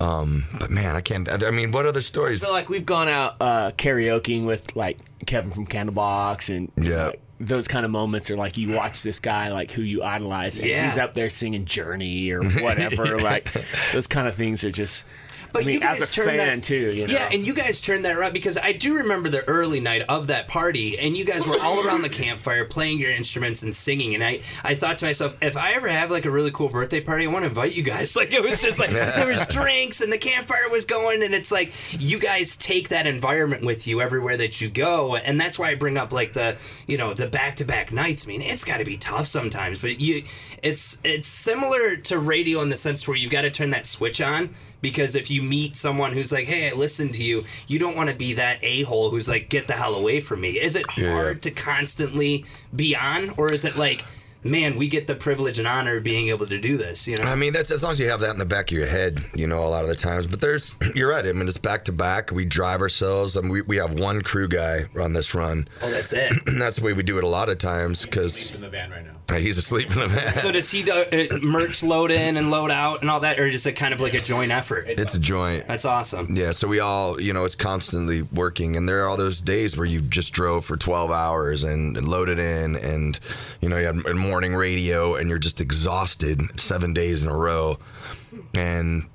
Um, 0.00 0.44
but 0.58 0.70
man, 0.70 0.94
I 0.96 1.00
can't. 1.00 1.28
I 1.42 1.50
mean, 1.50 1.72
what 1.72 1.86
other 1.86 2.00
stories? 2.00 2.40
So 2.40 2.52
like 2.52 2.68
we've 2.68 2.86
gone 2.86 3.08
out 3.08 3.36
uh, 3.40 3.72
karaokeing 3.72 4.44
with 4.46 4.76
like 4.76 4.98
Kevin 5.26 5.50
from 5.50 5.66
Candlebox 5.66 6.54
and 6.54 6.70
Yeah. 6.86 7.06
like, 7.06 7.20
those 7.40 7.68
kind 7.68 7.84
of 7.84 7.92
moments 7.92 8.30
are 8.32 8.36
like 8.36 8.56
you 8.56 8.72
watch 8.74 9.04
this 9.04 9.20
guy 9.20 9.52
like 9.52 9.70
who 9.70 9.82
you 9.82 10.02
idolize 10.02 10.58
and 10.58 10.66
Yeah. 10.66 10.88
he's 10.88 10.98
up 10.98 11.14
there 11.14 11.30
singing 11.30 11.64
Journey 11.64 12.30
or 12.32 12.42
whatever 12.60 13.18
like 13.18 13.52
those 13.92 14.08
kind 14.08 14.26
of 14.26 14.34
things 14.34 14.64
are 14.64 14.72
just 14.72 15.04
But 15.52 15.62
I 15.62 15.66
mean 15.66 15.74
you 15.74 15.80
guys 15.80 16.00
as 16.00 16.08
a 16.08 16.12
turned 16.12 16.28
fan 16.30 16.58
that, 16.58 16.62
too 16.62 16.92
you 16.92 17.06
know 17.06 17.12
Yeah, 17.12 17.28
and 17.32 17.46
you 17.46 17.54
guys 17.54 17.80
turned 17.80 18.04
that 18.04 18.16
around 18.16 18.32
because 18.32 18.58
I 18.58 18.72
do 18.72 18.96
remember 18.96 19.28
the 19.28 19.44
early 19.48 19.80
night 19.80 20.02
of 20.08 20.26
that 20.28 20.48
party, 20.48 20.98
and 20.98 21.16
you 21.16 21.24
guys 21.24 21.46
were 21.46 21.58
all 21.60 21.86
around 21.86 22.02
the 22.02 22.08
campfire 22.08 22.64
playing 22.64 22.98
your 22.98 23.10
instruments 23.10 23.62
and 23.62 23.74
singing. 23.74 24.14
And 24.14 24.24
I, 24.24 24.40
I 24.62 24.74
thought 24.74 24.98
to 24.98 25.06
myself, 25.06 25.36
if 25.40 25.56
I 25.56 25.72
ever 25.72 25.88
have 25.88 26.10
like 26.10 26.24
a 26.24 26.30
really 26.30 26.50
cool 26.50 26.68
birthday 26.68 27.00
party, 27.00 27.24
I 27.24 27.28
want 27.28 27.44
to 27.44 27.48
invite 27.48 27.76
you 27.76 27.82
guys. 27.82 28.08
Like 28.18 28.32
it 28.32 28.42
was 28.42 28.60
just 28.60 28.80
like 28.80 28.90
there 28.90 29.28
was 29.28 29.46
drinks 29.50 30.00
and 30.00 30.12
the 30.12 30.18
campfire 30.18 30.68
was 30.70 30.84
going, 30.84 31.22
and 31.22 31.32
it's 31.34 31.52
like 31.52 31.72
you 31.92 32.18
guys 32.18 32.56
take 32.56 32.88
that 32.88 33.06
environment 33.06 33.64
with 33.64 33.86
you 33.86 34.00
everywhere 34.00 34.36
that 34.38 34.60
you 34.60 34.68
go, 34.68 35.14
and 35.14 35.40
that's 35.40 35.56
why 35.56 35.70
I 35.70 35.76
bring 35.76 35.96
up 35.96 36.12
like 36.12 36.32
the 36.32 36.56
you 36.88 36.98
know 36.98 37.14
the 37.14 37.28
back 37.28 37.54
to 37.56 37.64
back 37.64 37.92
nights. 37.92 38.24
I 38.26 38.28
mean, 38.28 38.42
it's 38.42 38.64
got 38.64 38.78
to 38.78 38.84
be 38.84 38.96
tough 38.96 39.28
sometimes, 39.28 39.78
but 39.78 40.00
you, 40.00 40.24
it's 40.62 40.98
it's 41.04 41.28
similar 41.28 41.96
to 41.96 42.18
radio 42.18 42.60
in 42.60 42.70
the 42.70 42.76
sense 42.76 43.06
where 43.06 43.16
you've 43.16 43.30
got 43.30 43.42
to 43.42 43.50
turn 43.50 43.70
that 43.70 43.86
switch 43.86 44.20
on 44.20 44.50
because 44.80 45.14
if 45.14 45.30
you 45.30 45.42
meet 45.42 45.76
someone 45.76 46.12
who's 46.12 46.32
like, 46.32 46.46
"Hey, 46.46 46.70
I 46.70 46.74
listened 46.74 47.14
to 47.14 47.22
you," 47.24 47.44
you 47.66 47.78
don't 47.78 47.96
want 47.96 48.10
to 48.10 48.16
be 48.16 48.34
that 48.34 48.58
a 48.62 48.82
hole 48.82 49.10
who's 49.10 49.28
like, 49.28 49.48
"Get 49.48 49.66
the 49.68 49.74
hell 49.74 49.94
away 49.94 50.20
from 50.20 50.40
me." 50.40 50.50
Is 50.60 50.76
it 50.76 50.86
Yeah. 50.96 51.12
hard 51.12 51.42
to 51.42 51.50
constantly 51.50 52.44
be 52.74 52.94
on, 52.96 53.30
or 53.36 53.52
is 53.52 53.64
it 53.64 53.76
like, 53.76 54.04
man, 54.44 54.76
we 54.76 54.86
get 54.88 55.06
the 55.08 55.14
privilege 55.16 55.58
and 55.58 55.66
honor 55.66 55.96
of 55.96 56.04
being 56.04 56.28
able 56.28 56.46
to 56.46 56.58
do 56.58 56.76
this? 56.76 57.08
You 57.08 57.16
know? 57.16 57.24
I 57.24 57.34
mean, 57.34 57.52
that's 57.52 57.70
as 57.72 57.82
long 57.82 57.92
as 57.92 58.00
you 58.00 58.08
have 58.08 58.20
that 58.20 58.30
in 58.30 58.38
the 58.38 58.44
back 58.46 58.70
of 58.70 58.76
your 58.76 58.86
head, 58.86 59.24
you 59.34 59.46
know, 59.48 59.64
a 59.64 59.66
lot 59.68 59.82
of 59.82 59.88
the 59.88 59.96
times. 59.96 60.26
But 60.28 60.40
there's, 60.40 60.74
you're 60.94 61.10
right. 61.10 61.26
I 61.26 61.32
mean, 61.32 61.48
it's 61.48 61.58
back 61.58 61.84
to 61.86 61.92
back. 61.92 62.30
We 62.30 62.44
drive 62.44 62.80
ourselves. 62.80 63.36
I 63.36 63.40
mean, 63.40 63.50
we, 63.50 63.62
we 63.62 63.76
have 63.78 63.94
one 63.94 64.22
crew 64.22 64.46
guy 64.48 64.84
on 64.98 65.12
this 65.12 65.34
run. 65.34 65.68
oh, 65.82 65.90
that's 65.90 66.12
it. 66.12 66.32
And 66.46 66.62
that's 66.62 66.76
the 66.76 66.84
way 66.84 66.92
we 66.92 67.02
do 67.02 67.18
it 67.18 67.24
a 67.24 67.28
lot 67.28 67.48
of 67.48 67.58
times 67.58 68.04
because 68.04 68.52
in 68.54 68.60
the 68.60 68.68
van 68.70 68.90
right 68.90 69.04
now. 69.04 69.16
He's 69.36 69.58
asleep 69.58 69.92
in 69.92 70.00
the 70.00 70.08
van. 70.08 70.34
so 70.34 70.50
does 70.50 70.70
he 70.70 70.82
do, 70.82 70.92
uh, 70.92 71.38
merch 71.42 71.82
load 71.82 72.10
in 72.10 72.36
and 72.36 72.50
load 72.50 72.70
out 72.70 73.02
and 73.02 73.10
all 73.10 73.20
that, 73.20 73.38
or 73.38 73.46
is 73.46 73.66
it 73.66 73.72
kind 73.72 73.92
of 73.92 74.00
like 74.00 74.14
a 74.14 74.20
joint 74.20 74.50
effort? 74.50 74.86
it's 74.88 75.14
a 75.14 75.20
joint. 75.20 75.66
That's 75.68 75.84
awesome. 75.84 76.28
Yeah, 76.34 76.52
so 76.52 76.66
we 76.66 76.80
all, 76.80 77.20
you 77.20 77.32
know, 77.32 77.44
it's 77.44 77.54
constantly 77.54 78.22
working, 78.22 78.76
and 78.76 78.88
there 78.88 79.04
are 79.04 79.08
all 79.08 79.16
those 79.16 79.40
days 79.40 79.76
where 79.76 79.86
you 79.86 80.00
just 80.00 80.32
drove 80.32 80.64
for 80.64 80.76
12 80.76 81.10
hours 81.10 81.64
and, 81.64 81.96
and 81.96 82.08
loaded 82.08 82.38
in, 82.38 82.76
and 82.76 83.20
you 83.60 83.68
know, 83.68 83.76
you 83.76 83.86
had 83.86 84.16
morning 84.16 84.54
radio, 84.54 85.14
and 85.14 85.28
you're 85.28 85.38
just 85.38 85.60
exhausted 85.60 86.40
seven 86.58 86.92
days 86.92 87.22
in 87.22 87.28
a 87.28 87.36
row, 87.36 87.78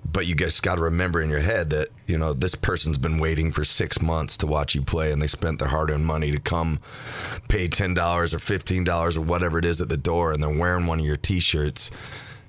but 0.06 0.26
you 0.26 0.36
just 0.36 0.62
got 0.64 0.76
to 0.76 0.84
remember 0.84 1.22
in 1.22 1.30
your 1.30 1.40
head 1.40 1.70
that 1.72 1.90
you 2.08 2.18
know 2.18 2.34
this 2.34 2.56
person's 2.56 2.98
been 2.98 3.18
waiting 3.20 3.52
for 3.52 3.64
six 3.64 4.02
months 4.02 4.38
to 4.38 4.48
watch 4.48 4.76
you 4.76 4.82
play, 4.82 5.12
and 5.12 5.22
they 5.22 5.28
spent 5.28 5.60
their 5.60 5.68
hard-earned 5.68 6.06
money 6.06 6.32
to 6.32 6.40
come 6.40 6.80
pay 7.48 7.68
ten 7.68 7.94
dollars 7.94 8.34
or 8.34 8.40
fifteen 8.40 8.84
dollars 8.84 9.18
or 9.18 9.22
whatever 9.22 9.58
it 9.58 9.66
is 9.66 9.82
at 9.82 9.90
the 9.90 9.98
door, 9.98 10.32
and 10.32 10.42
they're 10.42 10.58
wearing 10.58 10.86
one 10.86 11.00
of 11.00 11.06
your 11.06 11.18
T-shirts 11.18 11.92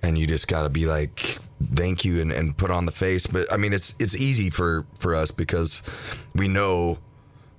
and 0.05 0.19
you 0.19 0.27
just 0.27 0.49
got 0.49 0.65
to 0.65 0.69
be 0.69 0.85
like 0.85 1.39
thank 1.75 2.05
you 2.05 2.21
and, 2.21 2.31
and 2.31 2.57
put 2.57 2.71
on 2.71 2.85
the 2.85 2.93
face. 2.93 3.27
But 3.27 3.51
i 3.53 3.57
mean 3.57 3.73
it's 3.73 3.95
it's 3.99 4.15
easy 4.15 4.51
for 4.51 4.87
for 4.99 5.15
us 5.15 5.31
because 5.31 5.83
we 6.35 6.47
know 6.47 6.99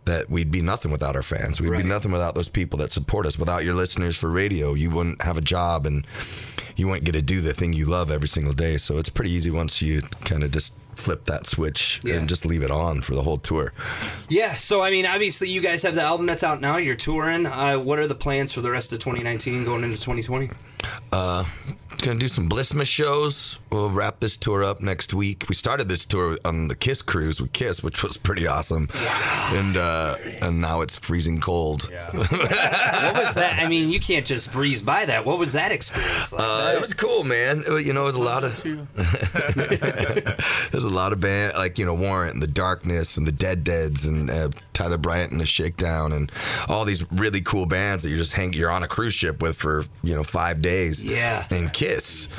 that 0.06 0.30
we'd 0.30 0.52
be 0.52 0.62
nothing 0.62 0.92
without 0.92 1.16
our 1.16 1.24
fans 1.24 1.60
we'd 1.60 1.70
Right. 1.70 1.84
be 1.84 1.88
nothing 1.90 2.12
without 2.12 2.36
those 2.36 2.50
people 2.50 2.78
that 2.80 2.92
support 2.92 3.26
us 3.26 3.38
without 3.40 3.64
your 3.66 3.74
listeners 3.74 4.16
for 4.16 4.30
radio 4.30 4.74
you 4.74 4.90
wouldn't 4.90 5.22
have 5.22 5.38
a 5.38 5.42
job 5.42 5.86
and 5.86 6.06
you 6.76 6.88
wouldn't 6.88 7.06
get 7.06 7.14
to 7.14 7.22
do 7.22 7.42
the 7.42 7.54
thing 7.54 7.74
you 7.74 7.86
love 7.86 8.12
every 8.12 8.28
single 8.28 8.54
day 8.54 8.78
so 8.78 8.98
it's 8.98 9.10
pretty 9.10 9.32
easy 9.32 9.50
once 9.52 9.82
you 9.82 10.02
kind 10.24 10.44
of 10.44 10.52
just 10.52 10.74
flip 10.96 11.26
that 11.26 11.46
switch 11.46 12.00
Yeah. 12.04 12.16
and 12.16 12.30
just 12.30 12.46
leave 12.46 12.64
it 12.64 12.72
on 12.72 13.02
for 13.02 13.16
the 13.16 13.24
whole 13.24 13.38
tour 13.38 13.74
Yeah, 14.30 14.56
so 14.56 14.82
I 14.82 14.90
mean, 14.92 15.06
obviously, 15.06 15.50
you 15.50 15.60
guys 15.62 15.84
have 15.84 15.94
the 15.94 16.02
album 16.02 16.26
that's 16.26 16.42
out 16.44 16.62
now. 16.62 16.78
You're 16.78 16.96
touring. 16.96 17.46
Uh, 17.46 17.78
what 17.78 18.00
are 18.00 18.08
the 18.08 18.16
plans 18.16 18.54
for 18.54 18.62
the 18.62 18.72
rest 18.72 18.92
of 18.94 19.00
2019 19.00 19.66
going 19.66 19.84
into 19.84 19.98
2020? 19.98 20.50
Gonna 22.02 22.20
do 22.20 22.28
some 22.28 22.48
Blissmas 22.48 22.86
shows. 22.86 23.58
We'll 23.72 23.90
wrap 23.90 24.20
this 24.20 24.38
tour 24.38 24.64
up 24.64 24.80
next 24.80 25.14
week. 25.14 25.46
We 25.50 25.56
started 25.56 25.90
this 25.90 26.06
tour 26.06 26.38
on 26.46 26.68
the 26.68 26.76
Kiss 26.76 27.02
cruise 27.02 27.42
with 27.42 27.52
Kiss, 27.54 27.82
which 27.82 28.04
was 28.04 28.16
pretty 28.16 28.46
awesome. 28.46 28.90
And 28.94 29.76
uh, 29.76 30.16
and 30.42 30.62
now 30.62 30.82
it's 30.82 30.98
freezing 30.98 31.40
cold. 31.42 31.90
What 32.16 33.18
was 33.18 33.36
that? 33.36 33.60
I 33.60 33.68
mean, 33.68 33.90
you 33.90 34.00
can't 34.00 34.26
just 34.26 34.52
breeze 34.52 34.82
by 34.82 35.06
that. 35.06 35.26
What 35.26 35.38
was 35.38 35.54
that 35.54 35.72
experience 35.72 36.32
like? 36.34 36.42
Uh, 36.44 36.74
it 36.76 36.82
was 36.82 36.94
cool, 36.94 37.24
man. 37.24 37.64
It 37.68 37.86
you 37.86 37.94
know, 37.94 38.04
it 38.04 38.06
was 38.06 38.16
a 38.16 38.20
lot 38.20 38.44
of 38.44 38.62
there's 40.72 40.84
a 40.84 40.90
lot 40.90 41.14
of 41.14 41.20
band 41.20 41.54
like 41.56 41.78
you 41.78 41.86
know 41.86 41.94
Warrant 41.94 42.34
and 42.34 42.44
the 42.44 42.48
Darkness 42.48 43.18
and 43.18 43.28
the 43.28 43.32
Dead 43.32 43.64
Deads 43.64 44.06
and 44.06 44.30
uh, 44.30 44.50
Tyler 44.74 44.98
Bryant 44.98 45.32
and 45.32 45.42
the 45.42 45.46
Shakedown 45.46 46.12
and 46.12 46.32
all 46.68 46.86
these 46.86 47.10
really 47.12 47.42
cool 47.42 47.66
bands 47.66 48.04
that 48.04 48.10
you 48.10 48.18
just 48.18 48.34
hang 48.34 48.54
you're 48.54 48.72
on 48.72 48.84
a 48.84 48.88
cruise 48.88 49.14
ship 49.14 49.42
with 49.42 49.56
for 49.56 49.86
you 50.04 50.16
know 50.16 50.24
five 50.24 50.62
days. 50.62 51.04
Yeah. 51.04 51.46
And 51.50 51.72
Kiss. 51.74 51.85
Kiss. 51.86 52.30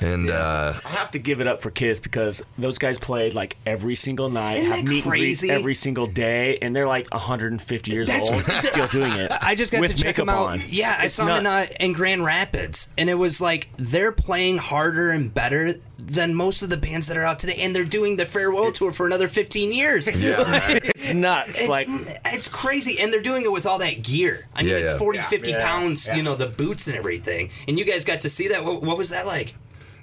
And 0.00 0.30
uh, 0.30 0.74
I 0.84 0.88
have 0.90 1.10
to 1.12 1.18
give 1.18 1.40
it 1.40 1.46
up 1.46 1.60
for 1.62 1.70
Kiss 1.70 2.00
because 2.00 2.42
those 2.58 2.76
guys 2.78 2.98
played 2.98 3.32
like 3.34 3.56
every 3.64 3.94
single 3.96 4.28
night, 4.28 4.58
have 4.58 4.68
that 4.68 4.84
meet 4.84 5.04
and 5.04 5.10
greets 5.10 5.42
every 5.42 5.74
single 5.74 6.06
day, 6.06 6.58
and 6.60 6.76
they're 6.76 6.86
like 6.86 7.08
150 7.12 7.90
years 7.90 8.08
That's- 8.08 8.30
old, 8.30 8.44
still 8.64 8.88
doing 8.88 9.12
it. 9.12 9.32
I 9.42 9.54
just 9.54 9.72
got 9.72 9.80
with 9.80 9.92
to 9.92 10.02
check 10.02 10.16
them 10.16 10.28
out. 10.28 10.46
on. 10.48 10.62
Yeah, 10.68 10.96
I 10.98 11.04
It's 11.06 11.14
saw 11.14 11.24
them 11.26 11.38
in, 11.38 11.46
uh, 11.46 11.66
in 11.80 11.92
Grand 11.94 12.24
Rapids, 12.24 12.88
and 12.98 13.08
it 13.08 13.14
was 13.14 13.40
like 13.40 13.68
they're 13.78 14.12
playing 14.12 14.58
harder 14.58 15.10
and 15.10 15.32
better 15.32 15.72
than 15.98 16.34
most 16.34 16.60
of 16.62 16.68
the 16.70 16.76
bands 16.76 17.06
that 17.08 17.16
are 17.16 17.24
out 17.24 17.38
today, 17.38 17.56
and 17.60 17.74
they're 17.74 17.84
doing 17.84 18.16
the 18.16 18.26
farewell 18.26 18.70
tour 18.72 18.92
for 18.92 19.06
another 19.06 19.28
15 19.28 19.72
years. 19.72 20.14
yeah, 20.14 20.42
right. 20.42 20.82
It's 20.96 21.14
nuts. 21.14 21.60
It's, 21.60 21.68
like 21.68 21.86
it's 22.26 22.48
crazy, 22.48 22.98
and 23.00 23.12
they're 23.12 23.22
doing 23.22 23.44
it 23.44 23.52
with 23.52 23.64
all 23.64 23.78
that 23.78 24.02
gear. 24.02 24.46
I 24.54 24.62
mean, 24.62 24.72
Yeah, 24.72 24.78
it's 24.78 24.90
yeah. 24.92 24.98
40, 24.98 25.18
50 25.20 25.50
Yeah, 25.50 25.60
pounds, 25.62 26.06
yeah. 26.06 26.16
you 26.16 26.22
know, 26.22 26.34
the 26.34 26.46
boots 26.48 26.86
and 26.86 26.96
everything. 26.96 27.50
And 27.68 27.78
you 27.78 27.84
guys 27.84 28.04
got 28.04 28.20
to 28.22 28.30
see 28.30 28.48
that. 28.48 28.64
What, 28.64 28.82
what 28.82 28.98
was 28.98 29.10
that 29.10 29.24
like? 29.26 29.54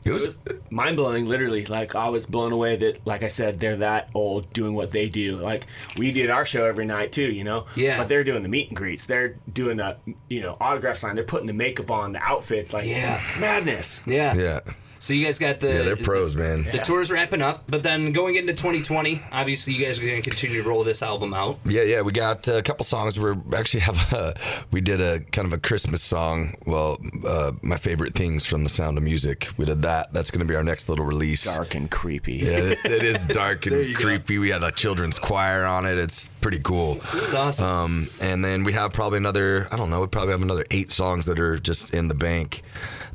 It 0.06 0.12
was 0.12 0.38
mind 0.70 0.98
blowing 0.98 1.26
literally 1.28 1.66
like 1.66 1.96
i 1.96 2.10
was 2.10 2.26
blown 2.26 2.52
away 2.52 2.76
that 2.76 3.06
like 3.08 3.24
i 3.24 3.28
said 3.28 3.60
they're 3.60 3.78
that 3.78 4.10
old 4.14 4.52
doing 4.54 4.74
what 4.74 4.92
they 4.92 5.08
do 5.08 5.36
like 5.38 5.66
we 5.98 6.12
did 6.12 6.30
our 6.30 6.46
show 6.46 6.66
every 6.66 6.86
night 6.86 7.12
too 7.12 7.32
you 7.32 7.44
know 7.44 7.66
Yeah. 7.76 7.98
but 7.98 8.08
they're 8.08 8.24
doing 8.24 8.44
the 8.44 8.50
meet 8.50 8.68
and 8.70 8.76
greets 8.78 9.06
they're 9.06 9.36
doing 9.54 9.78
the 9.78 9.98
you 10.30 10.42
know 10.42 10.58
autograph 10.60 10.98
sign 10.98 11.16
they're 11.16 11.24
putting 11.24 11.48
the 11.48 11.54
makeup 11.54 11.90
on 11.92 12.12
the 12.14 12.20
outfits 12.20 12.74
like 12.74 12.86
Yeah. 12.86 13.22
madness 13.40 14.04
Yeah. 14.06 14.34
yeah. 14.36 14.60
So 15.04 15.14
you 15.14 15.26
guys 15.26 15.38
got 15.38 15.60
the 15.60 15.68
Yeah, 15.68 15.82
they're 15.82 15.98
pros, 15.98 16.34
man. 16.34 16.64
The 16.64 16.78
tour's 16.78 17.12
wrapping 17.12 17.42
up, 17.42 17.66
but 17.68 17.84
then 17.84 18.14
going 18.14 18.36
into 18.36 18.54
2020, 18.54 19.22
obviously 19.34 19.74
you 19.74 19.86
guys 19.86 20.00
are 20.00 20.02
going 20.02 20.16
to 20.16 20.22
continue 20.22 20.64
to 20.64 20.70
roll 20.70 20.86
this 20.86 21.04
album 21.04 21.34
out. 21.34 21.60
Yeah, 21.66 21.82
yeah, 21.82 22.00
we 22.00 22.14
got 22.14 22.48
a 22.48 22.62
couple 22.62 22.86
songs. 22.86 23.20
We're 23.20 23.36
actually 23.54 23.82
have 23.82 23.98
a, 24.14 24.34
we 24.72 24.80
did 24.80 25.02
a 25.02 25.20
kind 25.20 25.46
of 25.46 25.52
a 25.52 25.58
Christmas 25.58 26.02
song. 26.02 26.56
Well, 26.66 27.00
uh, 27.28 27.52
my 27.62 27.76
favorite 27.76 28.14
things 28.14 28.46
from 28.46 28.64
the 28.64 28.70
Sound 28.70 28.98
of 28.98 29.04
Music. 29.04 29.50
We 29.58 29.66
did 29.66 29.82
that. 29.82 30.14
That's 30.14 30.32
going 30.32 30.40
to 30.40 30.46
be 30.46 30.56
our 30.56 30.64
next 30.64 30.88
little 30.88 31.06
release. 31.06 31.44
Dark 31.44 31.76
and 31.76 31.92
creepy. 31.92 32.36
Yeah, 32.36 32.60
it, 32.60 32.86
it 32.86 33.04
is 33.04 33.26
dark 33.28 33.66
and 33.66 33.94
creepy. 33.94 34.38
We 34.38 34.52
had 34.52 34.64
a 34.64 34.72
children's 34.72 35.20
choir 35.20 35.66
on 35.66 35.86
it. 35.86 35.98
It's 35.98 36.30
pretty 36.40 36.60
cool. 36.60 37.02
It's 37.16 37.34
awesome. 37.34 37.66
Um, 37.66 38.10
and 38.22 38.46
then 38.46 38.64
we 38.64 38.72
have 38.72 38.94
probably 38.94 39.18
another, 39.18 39.68
I 39.70 39.76
don't 39.76 39.90
know, 39.90 40.00
we 40.00 40.08
probably 40.08 40.32
have 40.32 40.42
another 40.42 40.66
eight 40.72 40.94
songs 40.94 41.26
that 41.26 41.40
are 41.40 41.58
just 41.58 41.94
in 41.94 42.08
the 42.08 42.16
bank 42.16 42.64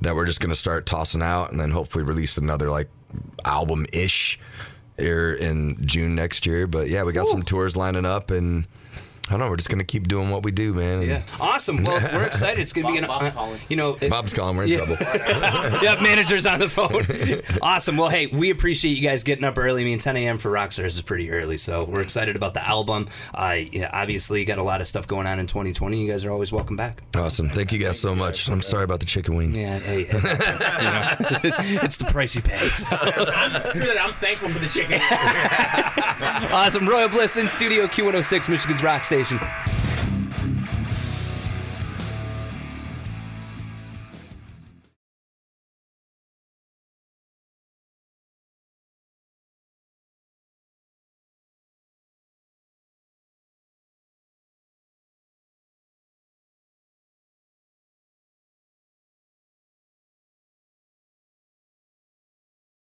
that 0.00 0.14
we're 0.14 0.26
just 0.26 0.40
going 0.40 0.50
to 0.50 0.56
start 0.56 0.86
tossing 0.86 1.22
out 1.22 1.50
and 1.50 1.60
then 1.60 1.70
hopefully 1.70 2.04
release 2.04 2.36
another 2.36 2.70
like 2.70 2.88
album 3.44 3.86
ish 3.92 4.38
here 4.98 5.32
in 5.32 5.86
June 5.86 6.14
next 6.14 6.46
year. 6.46 6.66
But 6.66 6.88
yeah, 6.88 7.04
we 7.04 7.12
got 7.12 7.26
some 7.26 7.42
tours 7.42 7.76
lining 7.76 8.04
up 8.04 8.30
and 8.30 8.66
I 9.28 9.32
don't 9.32 9.40
know, 9.40 9.50
we're 9.50 9.56
just 9.56 9.68
going 9.68 9.78
to 9.78 9.84
keep 9.84 10.08
doing 10.08 10.30
what 10.30 10.42
we 10.42 10.50
do, 10.50 10.72
man. 10.72 11.02
Yeah, 11.02 11.22
awesome. 11.38 11.84
Well, 11.84 12.00
we're 12.14 12.24
excited. 12.24 12.60
It's 12.60 12.72
going 12.72 12.86
to 12.86 12.92
be 12.92 12.98
an, 12.98 13.06
Bob- 13.06 13.20
Bob 13.20 13.28
uh, 13.28 13.30
calling. 13.32 13.60
you 13.68 13.76
know, 13.76 13.96
it- 14.00 14.08
Bob's 14.10 14.32
calling, 14.32 14.56
we're 14.56 14.62
in 14.64 14.68
Yeah. 14.70 14.76
trouble. 14.78 14.96
yeah, 15.82 16.00
managers 16.02 16.46
on 16.46 16.58
the 16.60 16.68
phone. 16.68 17.04
awesome. 17.62 17.96
Well, 17.98 18.08
hey, 18.08 18.26
we 18.28 18.50
appreciate 18.50 18.92
you 18.96 19.02
guys 19.02 19.22
getting 19.24 19.44
up 19.44 19.58
early. 19.58 19.82
I 19.82 19.84
mean, 19.84 19.98
10 19.98 20.16
a.m. 20.16 20.38
for 20.38 20.50
Rockstars 20.50 20.86
is 20.86 21.02
pretty 21.02 21.30
early, 21.30 21.58
so 21.58 21.84
we're 21.84 22.00
excited 22.00 22.36
about 22.36 22.54
the 22.54 22.66
album. 22.66 23.06
Uh, 23.34 23.58
yeah, 23.70 23.90
obviously, 23.92 24.44
got 24.46 24.58
a 24.58 24.62
lot 24.62 24.80
of 24.80 24.88
stuff 24.88 25.06
going 25.06 25.26
on 25.26 25.38
in 25.38 25.46
2020. 25.46 26.00
You 26.02 26.10
guys 26.10 26.24
are 26.24 26.30
always 26.30 26.50
welcome 26.52 26.76
back. 26.76 27.02
Awesome. 27.14 27.50
Thank 27.50 27.72
you 27.72 27.78
guys 27.78 28.00
so 28.00 28.14
much. 28.14 28.48
I'm 28.48 28.62
sorry 28.62 28.84
about 28.84 29.00
the 29.00 29.06
chicken 29.06 29.36
wing. 29.36 29.54
Yeah, 29.54 29.78
hey, 29.78 30.04
hey, 30.04 30.20
it's, 30.22 30.64
you 31.44 31.50
know, 31.50 31.56
it's 31.84 31.96
the 31.98 32.04
price 32.06 32.34
you 32.34 32.40
pay. 32.42 32.68
so. 32.70 32.86
I'm. 32.90 33.98
I'm 34.08 34.14
thankful 34.14 34.48
for 34.48 34.58
the 34.58 34.68
chicken. 34.68 35.00
Awesome. 36.50 36.88
Royal 36.88 37.08
Bliss 37.08 37.36
in 37.36 37.48
studio 37.48 37.86
Q106, 37.86 38.48
Michigan's 38.48 38.82
Rock 38.82 39.04
Station. 39.24 39.97